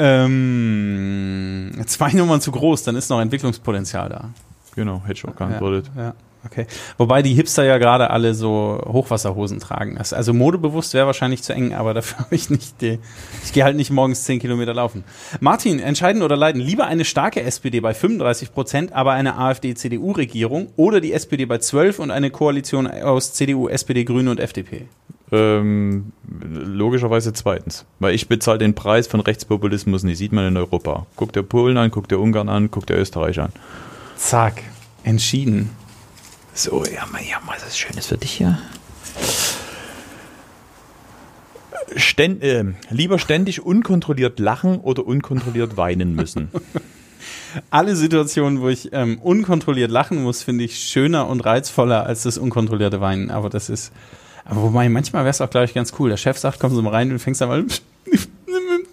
[0.00, 4.30] Ähm, zwei Nummern zu groß, dann ist noch Entwicklungspotenzial da.
[4.76, 5.90] Genau, hätte ich auch geantwortet.
[5.96, 6.14] Ja, ja,
[6.50, 6.66] okay.
[6.96, 9.98] Wobei die Hipster ja gerade alle so Hochwasserhosen tragen.
[9.98, 12.98] Also modebewusst wäre wahrscheinlich zu eng, aber dafür habe ich nicht die.
[13.44, 15.04] Ich gehe halt nicht morgens 10 Kilometer laufen.
[15.40, 16.60] Martin, entscheiden oder leiden?
[16.60, 21.98] Lieber eine starke SPD bei 35 Prozent, aber eine AfD-CDU-Regierung oder die SPD bei 12
[21.98, 24.86] und eine Koalition aus CDU, SPD, Grüne und FDP?
[25.30, 27.84] Ähm, logischerweise zweitens.
[27.98, 30.18] Weil ich bezahle den Preis von Rechtspopulismus nicht.
[30.18, 31.06] Sieht man in Europa.
[31.16, 33.52] Guckt der Polen an, guckt der Ungarn an, guckt der Österreich an.
[34.16, 34.62] Zack.
[35.04, 35.70] Entschieden.
[36.58, 38.58] So, ja, mal, ja, mal was Schönes für dich hier.
[41.94, 46.50] Ständ, äh, lieber ständig unkontrolliert lachen oder unkontrolliert weinen müssen.
[47.70, 52.38] Alle Situationen, wo ich ähm, unkontrolliert lachen muss, finde ich schöner und reizvoller als das
[52.38, 53.30] unkontrollierte Weinen.
[53.30, 53.92] Aber das ist.
[54.44, 56.10] Aber wobei, manchmal wäre es auch, glaube ich, ganz cool.
[56.10, 57.64] Der Chef sagt, komm so mal rein und fängst an mal.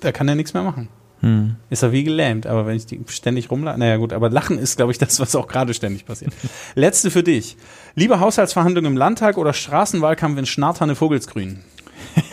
[0.02, 0.88] Da kann er nichts mehr machen.
[1.26, 1.56] Hm.
[1.72, 4.78] Ist er wie gelähmt, aber wenn ich die ständig rumlache, naja gut, aber Lachen ist,
[4.78, 6.32] glaube ich, das, was auch gerade ständig passiert.
[6.76, 7.58] Letzte für dich.
[7.96, 11.62] Lieber Haushaltsverhandlungen im Landtag oder Straßenwahlkampf in Schnarthanne Vogelsgrün?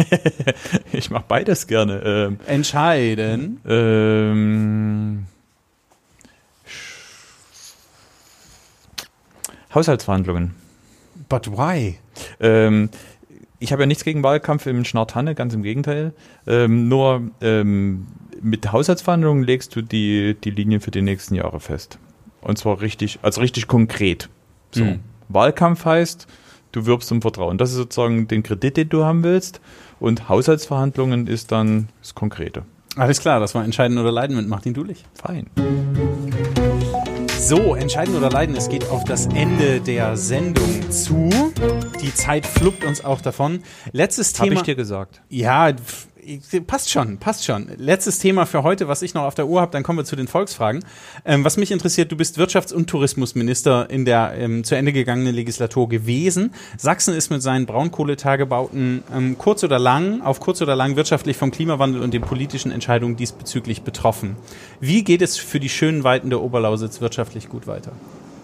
[0.93, 2.03] ich mache beides gerne.
[2.05, 3.61] Ähm, Entscheiden.
[3.67, 5.25] Ähm,
[9.75, 10.55] Haushaltsverhandlungen.
[11.31, 11.99] But why?
[12.41, 12.91] Ähm,
[13.59, 16.13] ich habe ja nichts gegen Wahlkampf im Schnartanne, ganz im Gegenteil.
[16.47, 18.07] Ähm, nur ähm,
[18.43, 21.99] mit Haushaltsverhandlungen legst du die, die Linien für die nächsten Jahre fest.
[22.41, 24.29] Und zwar richtig, also richtig konkret.
[24.73, 24.85] So.
[24.85, 25.01] Mhm.
[25.29, 26.27] Wahlkampf heißt,
[26.73, 27.57] du wirbst um Vertrauen.
[27.57, 29.61] Das ist sozusagen den Kredit, den du haben willst.
[30.01, 32.65] Und Haushaltsverhandlungen ist dann das Konkrete.
[32.97, 35.05] Alles klar, das war Entscheiden oder Leiden mit Martin Dulich.
[35.15, 35.47] Fein.
[37.39, 41.31] So, Entscheiden oder Leiden, es geht auf das Ende der Sendung zu.
[42.01, 43.63] Die Zeit fluppt uns auch davon.
[43.93, 44.47] Letztes Thema.
[44.47, 45.23] Habe ich dir gesagt.
[45.29, 45.73] Ja,
[46.67, 47.69] passt schon, passt schon.
[47.77, 50.17] Letztes Thema für heute, was ich noch auf der Uhr habe, dann kommen wir zu
[50.17, 50.85] den Volksfragen.
[51.25, 55.35] Ähm, was mich interessiert, du bist Wirtschafts- und Tourismusminister in der ähm, zu Ende gegangenen
[55.35, 56.53] Legislatur gewesen.
[56.77, 61.51] Sachsen ist mit seinen Braunkohletagebauten ähm, kurz oder lang, auf kurz oder lang wirtschaftlich vom
[61.51, 64.37] Klimawandel und den politischen Entscheidungen diesbezüglich betroffen.
[64.81, 67.93] Wie geht es für die schönen Weiten der Oberlausitz wirtschaftlich gut weiter?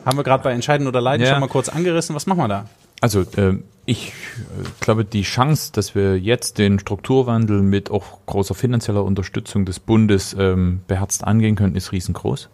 [0.04, 1.32] Haben wir gerade bei Entscheiden oder Leiden ja.
[1.32, 2.14] schon mal kurz angerissen.
[2.14, 2.64] Was machen wir da?
[3.00, 3.58] Also äh,
[3.88, 9.64] ich äh, glaube, die Chance, dass wir jetzt den Strukturwandel mit auch großer finanzieller Unterstützung
[9.64, 12.50] des Bundes ähm, beherzt angehen können, ist riesengroß.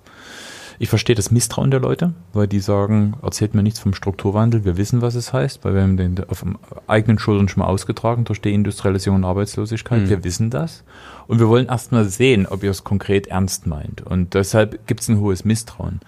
[0.78, 4.76] Ich verstehe das Misstrauen der Leute, weil die sagen, erzählt mir nichts vom Strukturwandel, wir
[4.76, 6.44] wissen, was es heißt, weil wir haben den auf
[6.88, 10.02] eigenen Schultern schon mal ausgetragen durch Deindustrialisierung und Arbeitslosigkeit.
[10.02, 10.08] Mhm.
[10.08, 10.84] Wir wissen das.
[11.26, 14.02] Und wir wollen erst mal sehen, ob ihr es konkret ernst meint.
[14.02, 16.00] Und deshalb gibt es ein hohes Misstrauen.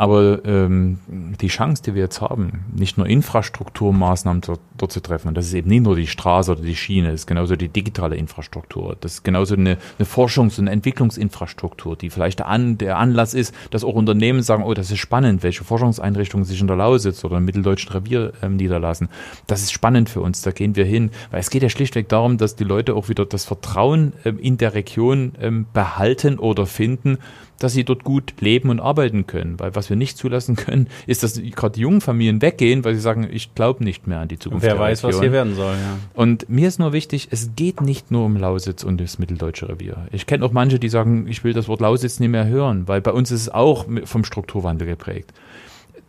[0.00, 5.34] Aber ähm, die Chance, die wir jetzt haben, nicht nur Infrastrukturmaßnahmen dort, dort zu treffen,
[5.34, 8.16] das ist eben nicht nur die Straße oder die Schiene, das ist genauso die digitale
[8.16, 13.54] Infrastruktur, das ist genauso eine, eine Forschungs- und Entwicklungsinfrastruktur, die vielleicht an, der Anlass ist,
[13.72, 17.36] dass auch Unternehmen sagen, oh, das ist spannend, welche Forschungseinrichtungen sich in der Lausitz oder
[17.36, 19.10] im Mitteldeutschen Revier ähm, niederlassen.
[19.48, 21.10] Das ist spannend für uns, da gehen wir hin.
[21.30, 24.56] Weil es geht ja schlichtweg darum, dass die Leute auch wieder das Vertrauen ähm, in
[24.56, 27.18] der Region ähm, behalten oder finden,
[27.60, 29.60] dass sie dort gut leben und arbeiten können.
[29.60, 33.00] Weil was wir nicht zulassen können, ist, dass gerade die jungen Familien weggehen, weil sie
[33.00, 34.66] sagen, ich glaube nicht mehr an die Zukunft.
[34.66, 35.98] Wer weiß, was hier werden soll, ja.
[36.14, 40.08] Und mir ist nur wichtig, es geht nicht nur um Lausitz und das mitteldeutsche Revier.
[40.10, 43.00] Ich kenne auch manche, die sagen, ich will das Wort Lausitz nicht mehr hören, weil
[43.00, 45.32] bei uns ist es auch vom Strukturwandel geprägt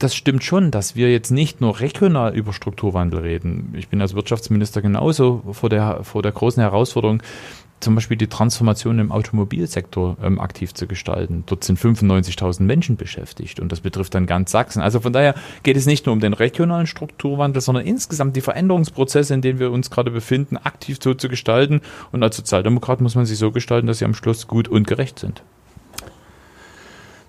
[0.01, 3.73] das stimmt schon, dass wir jetzt nicht nur regional über Strukturwandel reden.
[3.77, 7.21] Ich bin als Wirtschaftsminister genauso vor der, vor der großen Herausforderung,
[7.82, 11.43] zum Beispiel die Transformation im Automobilsektor ähm, aktiv zu gestalten.
[11.47, 14.82] Dort sind 95.000 Menschen beschäftigt und das betrifft dann ganz Sachsen.
[14.82, 19.34] Also von daher geht es nicht nur um den regionalen Strukturwandel, sondern insgesamt die Veränderungsprozesse,
[19.34, 21.82] in denen wir uns gerade befinden, aktiv so zu gestalten.
[22.11, 25.19] Und als Sozialdemokrat muss man sie so gestalten, dass sie am Schluss gut und gerecht
[25.19, 25.43] sind.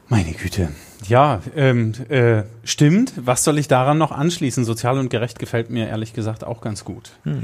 [0.08, 0.68] Meine Güte.
[1.08, 3.14] Ja, ähm, äh, stimmt.
[3.16, 4.64] Was soll ich daran noch anschließen?
[4.64, 7.12] Sozial und gerecht gefällt mir ehrlich gesagt auch ganz gut.
[7.24, 7.42] Hm.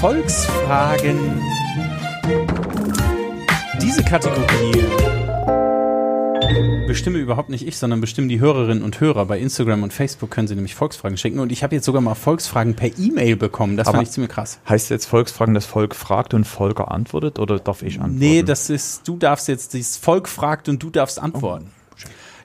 [0.00, 1.18] Volksfragen.
[3.80, 4.84] Diese Kategorie
[6.86, 9.24] bestimme überhaupt nicht ich, sondern bestimmen die Hörerinnen und Hörer.
[9.24, 11.38] Bei Instagram und Facebook können sie nämlich Volksfragen schicken.
[11.38, 13.78] Und ich habe jetzt sogar mal Volksfragen per E-Mail bekommen.
[13.78, 14.58] Das fand ich ziemlich krass.
[14.68, 18.18] Heißt jetzt Volksfragen, das Volk fragt und Volker antwortet oder darf ich antworten?
[18.18, 21.70] Nee, das ist, du darfst jetzt, das Volk fragt und du darfst antworten.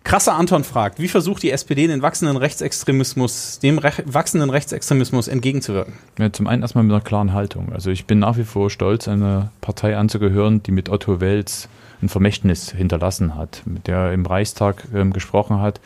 [0.03, 5.93] Krasser Anton fragt, wie versucht die SPD den wachsenden Rechtsextremismus, dem Rech wachsenden Rechtsextremismus entgegenzuwirken?
[6.17, 7.71] Ja, zum einen erstmal mit einer klaren Haltung.
[7.71, 11.69] Also ich bin nach wie vor stolz, einer Partei anzugehören, die mit Otto Wels
[12.01, 15.79] ein Vermächtnis hinterlassen hat, mit der im Reichstag ähm, gesprochen hat.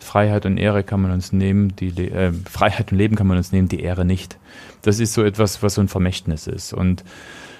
[0.00, 3.52] Freiheit und Ehre kann man uns nehmen, die äh, Freiheit und Leben kann man uns
[3.52, 4.36] nehmen, die Ehre nicht.
[4.82, 6.72] Das ist so etwas, was so ein Vermächtnis ist.
[6.72, 7.04] Und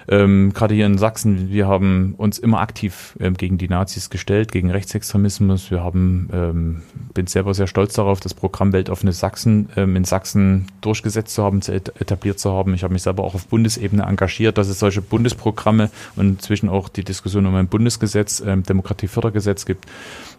[0.09, 4.53] ähm, Gerade hier in Sachsen, wir haben uns immer aktiv ähm, gegen die Nazis gestellt,
[4.53, 5.71] gegen Rechtsextremismus.
[5.71, 6.83] Wir haben, ähm,
[7.15, 11.61] bin selber sehr stolz darauf, das Programm Weltoffene Sachsen ähm, in Sachsen durchgesetzt zu haben,
[11.61, 12.75] etabliert zu haben.
[12.75, 16.89] Ich habe mich selber auch auf Bundesebene engagiert, dass es solche Bundesprogramme und inzwischen auch
[16.89, 19.87] die Diskussion um ein Bundesgesetz, ähm, Demokratiefördergesetz gibt.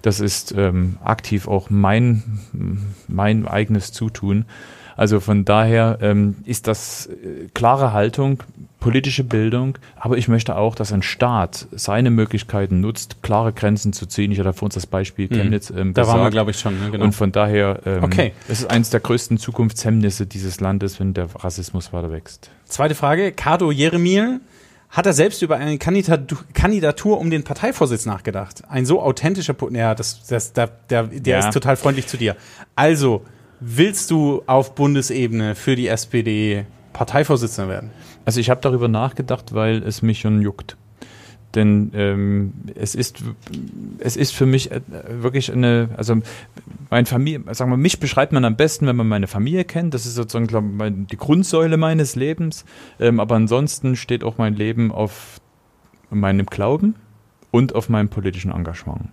[0.01, 2.39] Das ist ähm, aktiv auch mein,
[3.07, 4.45] mein eigenes Zutun.
[4.95, 8.43] Also von daher ähm, ist das äh, klare Haltung,
[8.79, 14.05] politische Bildung, aber ich möchte auch, dass ein Staat seine Möglichkeiten nutzt, klare Grenzen zu
[14.05, 14.31] ziehen.
[14.31, 15.35] Ich hatte vor uns das Beispiel mhm.
[15.35, 16.17] Chemnitz ähm, Da gesagt.
[16.17, 16.79] waren wir, glaube ich, schon.
[16.79, 16.91] Ne?
[16.91, 17.05] Genau.
[17.05, 18.33] Und von daher ähm, okay.
[18.47, 22.51] es ist eines der größten Zukunftshemmnisse dieses Landes, wenn der Rassismus weiter wächst.
[22.65, 24.41] Zweite Frage, Cardo Jeremil
[24.93, 28.63] hat er selbst über eine Kandidatur um den Parteivorsitz nachgedacht.
[28.69, 31.47] Ein so authentischer, ja, das, das, der, der, der ja.
[31.47, 32.35] ist total freundlich zu dir.
[32.75, 33.25] Also,
[33.66, 37.91] willst du auf Bundesebene für die SPD Parteivorsitzender werden?
[38.26, 40.78] Also ich habe darüber nachgedacht, weil es mich schon juckt.
[41.55, 43.24] Denn ähm, es ist
[43.99, 44.82] es ist für mich äh,
[45.22, 46.16] wirklich eine, also
[46.89, 49.93] mein Familie, sagen wir, mich beschreibt man am besten, wenn man meine Familie kennt.
[49.93, 52.66] Das ist sozusagen glaub, ich, die Grundsäule meines Lebens.
[52.99, 55.39] Ähm, aber ansonsten steht auch mein Leben auf
[56.09, 56.95] meinem Glauben
[57.51, 59.09] und auf meinem politischen Engagement.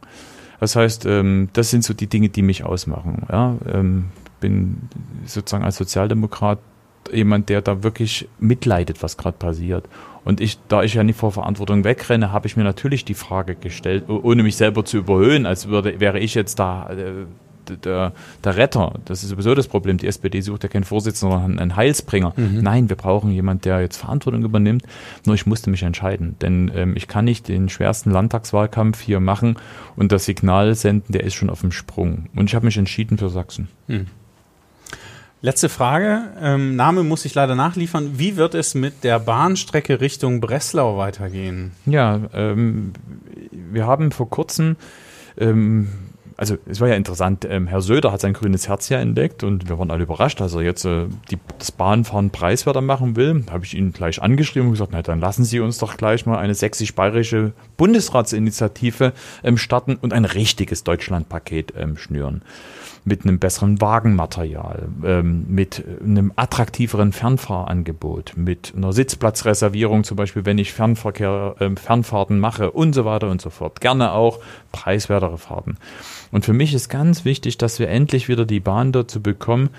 [0.61, 3.27] Das heißt, ähm, das sind so die Dinge, die mich ausmachen.
[3.31, 4.07] Ja, ähm,
[4.41, 4.89] bin
[5.27, 6.59] sozusagen als Sozialdemokrat
[7.13, 9.89] jemand, der da wirklich mitleidet, was gerade passiert.
[10.25, 13.55] Und ich, da ich ja nicht vor Verantwortung wegrenne, habe ich mir natürlich die Frage
[13.55, 17.27] gestellt, ohne mich selber zu überhöhen, als würde, wäre ich jetzt da äh,
[17.85, 18.13] der,
[18.45, 18.95] der Retter.
[19.05, 19.97] Das ist sowieso das Problem.
[19.97, 22.35] Die SPD sucht ja keinen Vorsitzenden, sondern einen Heilsbringer.
[22.37, 22.61] Mhm.
[22.61, 24.85] Nein, wir brauchen jemanden, der jetzt Verantwortung übernimmt.
[25.25, 29.57] Nur ich musste mich entscheiden, denn ähm, ich kann nicht den schwersten Landtagswahlkampf hier machen
[29.97, 32.27] und das Signal senden, der ist schon auf dem Sprung.
[32.35, 33.69] Und ich habe mich entschieden für Sachsen.
[33.87, 34.07] Mhm.
[35.43, 36.23] Letzte Frage.
[36.41, 38.19] Ähm, Name muss ich leider nachliefern.
[38.19, 41.73] Wie wird es mit der Bahnstrecke Richtung Breslau weitergehen?
[41.87, 42.93] Ja, ähm,
[43.51, 44.77] wir haben vor kurzem
[45.39, 45.89] ähm,
[46.41, 49.69] also es war ja interessant, ähm, Herr Söder hat sein grünes Herz ja entdeckt und
[49.69, 53.45] wir waren alle überrascht, dass er jetzt äh, die, das Bahnfahren preiswerter machen will.
[53.51, 56.39] Habe ich ihn gleich angeschrieben und gesagt, na dann lassen Sie uns doch gleich mal
[56.39, 59.13] eine sächsisch-bayerische Bundesratsinitiative
[59.45, 62.41] ähm, starten und ein richtiges Deutschlandpaket ähm, schnüren
[63.05, 70.59] mit einem besseren Wagenmaterial, ähm, mit einem attraktiveren Fernfahrangebot, mit einer Sitzplatzreservierung, zum Beispiel, wenn
[70.59, 73.81] ich Fernverkehr, äh, Fernfahrten mache und so weiter und so fort.
[73.81, 74.41] Gerne auch
[74.73, 75.77] preiswertere Fahrten.
[76.31, 79.71] Und für mich ist ganz wichtig, dass wir endlich wieder die Bahn dazu bekommen,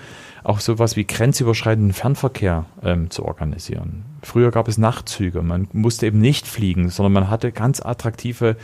[0.44, 4.04] auch sowas wie grenzüberschreitenden Fernverkehr ähm, zu organisieren.
[4.22, 8.56] Früher gab es Nachtzüge, man musste eben nicht fliegen, sondern man hatte ganz attraktive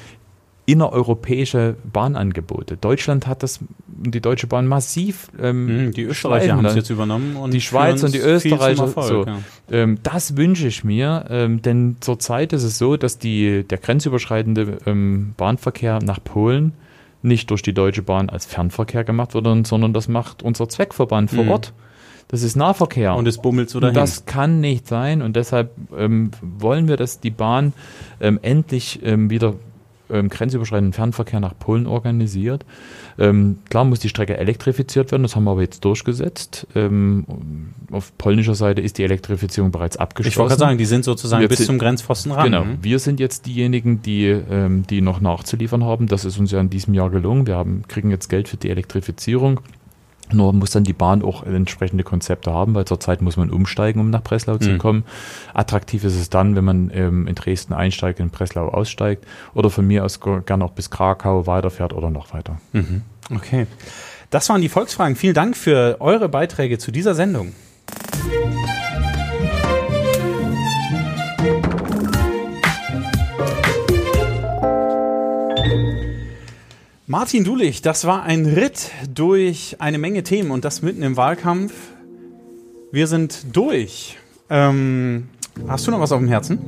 [0.69, 2.77] innereuropäische Bahnangebote.
[2.77, 5.31] Deutschland hat das, die Deutsche Bahn massiv.
[5.41, 8.85] Ähm, hm, die Österreicher haben es jetzt übernommen und die Schweiz und die Österreicher.
[8.85, 9.25] Erfolg, so.
[9.25, 9.39] Ja.
[9.71, 14.77] Ähm, das wünsche ich mir, ähm, denn zurzeit ist es so, dass die, der grenzüberschreitende
[14.85, 16.75] ähm, Bahnverkehr nach Polen
[17.23, 21.45] nicht durch die Deutsche Bahn als Fernverkehr gemacht wird, sondern das macht unser Zweckverband vor
[21.45, 21.51] mhm.
[21.51, 21.73] Ort.
[22.29, 23.15] Das ist Nahverkehr.
[23.15, 23.95] Und es bummelt so dahin.
[23.95, 27.73] Das kann nicht sein und deshalb ähm, wollen wir, dass die Bahn
[28.21, 29.55] ähm, endlich ähm, wieder
[30.11, 32.65] ähm, grenzüberschreitenden Fernverkehr nach Polen organisiert.
[33.19, 36.67] Ähm, klar muss die Strecke elektrifiziert werden, das haben wir aber jetzt durchgesetzt.
[36.75, 37.27] Ähm,
[37.91, 40.33] auf polnischer Seite ist die Elektrifizierung bereits abgeschlossen.
[40.33, 42.45] Ich wollte gerade sagen, die sind sozusagen wir bis zum Grenzpfosten ran.
[42.45, 42.79] Genau, mhm.
[42.83, 46.07] wir sind jetzt diejenigen, die, ähm, die noch nachzuliefern haben.
[46.07, 47.47] Das ist uns ja in diesem Jahr gelungen.
[47.47, 49.61] Wir haben, kriegen jetzt Geld für die Elektrifizierung.
[50.33, 54.11] Nur muss dann die Bahn auch entsprechende Konzepte haben, weil zurzeit muss man umsteigen, um
[54.11, 54.61] nach Breslau mhm.
[54.61, 55.05] zu kommen.
[55.55, 59.25] Attraktiv ist es dann, wenn man ähm, in Dresden einsteigt, in Breslau aussteigt
[59.55, 62.59] oder von mir aus gerne auch bis Krakau weiterfährt oder noch weiter.
[62.73, 63.03] Mhm.
[63.35, 63.67] Okay.
[64.31, 65.17] Das waren die Volksfragen.
[65.17, 67.55] Vielen Dank für eure Beiträge zu dieser Sendung.
[77.11, 81.73] Martin Dulich, das war ein Ritt durch eine Menge Themen und das mitten im Wahlkampf.
[82.93, 84.19] Wir sind durch.
[84.51, 85.31] Ähm,
[85.67, 86.59] hast du noch was auf dem Herzen?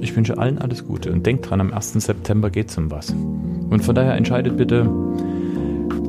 [0.00, 1.94] Ich wünsche allen alles Gute und denkt dran, am 1.
[1.94, 3.10] September geht es um was.
[3.10, 4.88] Und von daher entscheidet bitte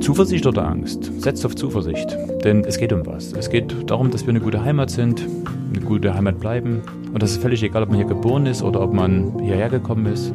[0.01, 1.12] Zuversicht oder Angst.
[1.18, 3.34] Setzt auf Zuversicht, denn es geht um was.
[3.34, 5.26] Es geht darum, dass wir eine gute Heimat sind,
[5.74, 6.84] eine gute Heimat bleiben.
[7.12, 10.05] Und das ist völlig egal, ob man hier geboren ist oder ob man hierher gekommen
[10.05, 10.32] ist.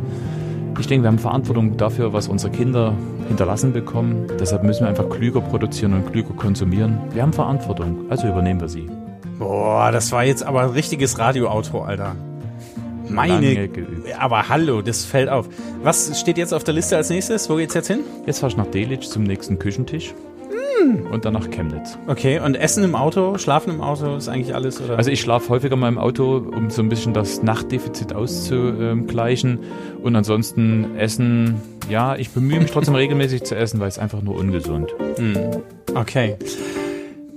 [0.78, 2.94] Ich denke, wir haben Verantwortung dafür, was unsere Kinder
[3.28, 4.26] hinterlassen bekommen.
[4.40, 6.98] Deshalb müssen wir einfach klüger produzieren und klüger konsumieren.
[7.12, 8.88] Wir haben Verantwortung, also übernehmen wir sie.
[9.38, 12.16] Boah, das war jetzt aber ein richtiges Radioauto, Alter.
[13.08, 13.68] Meine,
[14.18, 15.48] aber hallo, das fällt auf.
[15.82, 17.50] Was steht jetzt auf der Liste als nächstes?
[17.50, 18.00] Wo geht's jetzt hin?
[18.26, 20.14] Jetzt fahrst du nach Delitzsch zum nächsten Küchentisch.
[21.10, 21.98] Und dann nach Chemnitz.
[22.06, 24.80] Okay, und Essen im Auto, Schlafen im Auto ist eigentlich alles?
[24.80, 24.96] Oder?
[24.96, 29.60] Also ich schlafe häufiger mal im Auto, um so ein bisschen das Nachtdefizit auszugleichen.
[30.02, 34.36] Und ansonsten Essen, ja, ich bemühe mich trotzdem regelmäßig zu essen, weil es einfach nur
[34.36, 34.94] ungesund.
[35.16, 35.36] Hm.
[35.94, 36.36] Okay.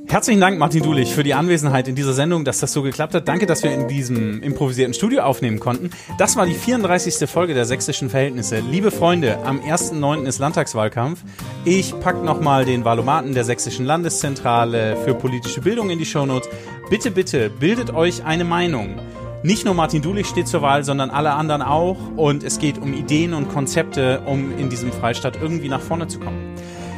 [0.08, 3.28] Herzlichen Dank, Martin Dulich, für die Anwesenheit in dieser Sendung, dass das so geklappt hat.
[3.28, 5.90] Danke, dass wir in diesem improvisierten Studio aufnehmen konnten.
[6.18, 7.28] Das war die 34.
[7.30, 8.60] Folge der Sächsischen Verhältnisse.
[8.60, 10.26] Liebe Freunde, am 1.9.
[10.26, 11.24] ist Landtagswahlkampf.
[11.66, 16.50] Ich packe nochmal den Valomaten der Sächsischen Landeszentrale für politische Bildung in die Shownotes.
[16.90, 19.00] Bitte, bitte, bildet euch eine Meinung.
[19.44, 21.98] Nicht nur Martin Dulich steht zur Wahl, sondern alle anderen auch.
[22.16, 26.20] Und es geht um Ideen und Konzepte, um in diesem Freistaat irgendwie nach vorne zu
[26.20, 26.55] kommen.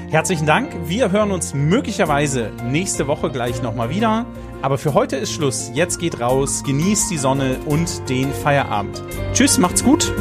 [0.09, 0.73] Herzlichen Dank.
[0.85, 4.25] Wir hören uns möglicherweise nächste Woche gleich nochmal wieder.
[4.61, 5.69] Aber für heute ist Schluss.
[5.73, 9.03] Jetzt geht raus, genießt die Sonne und den Feierabend.
[9.33, 10.13] Tschüss, macht's gut.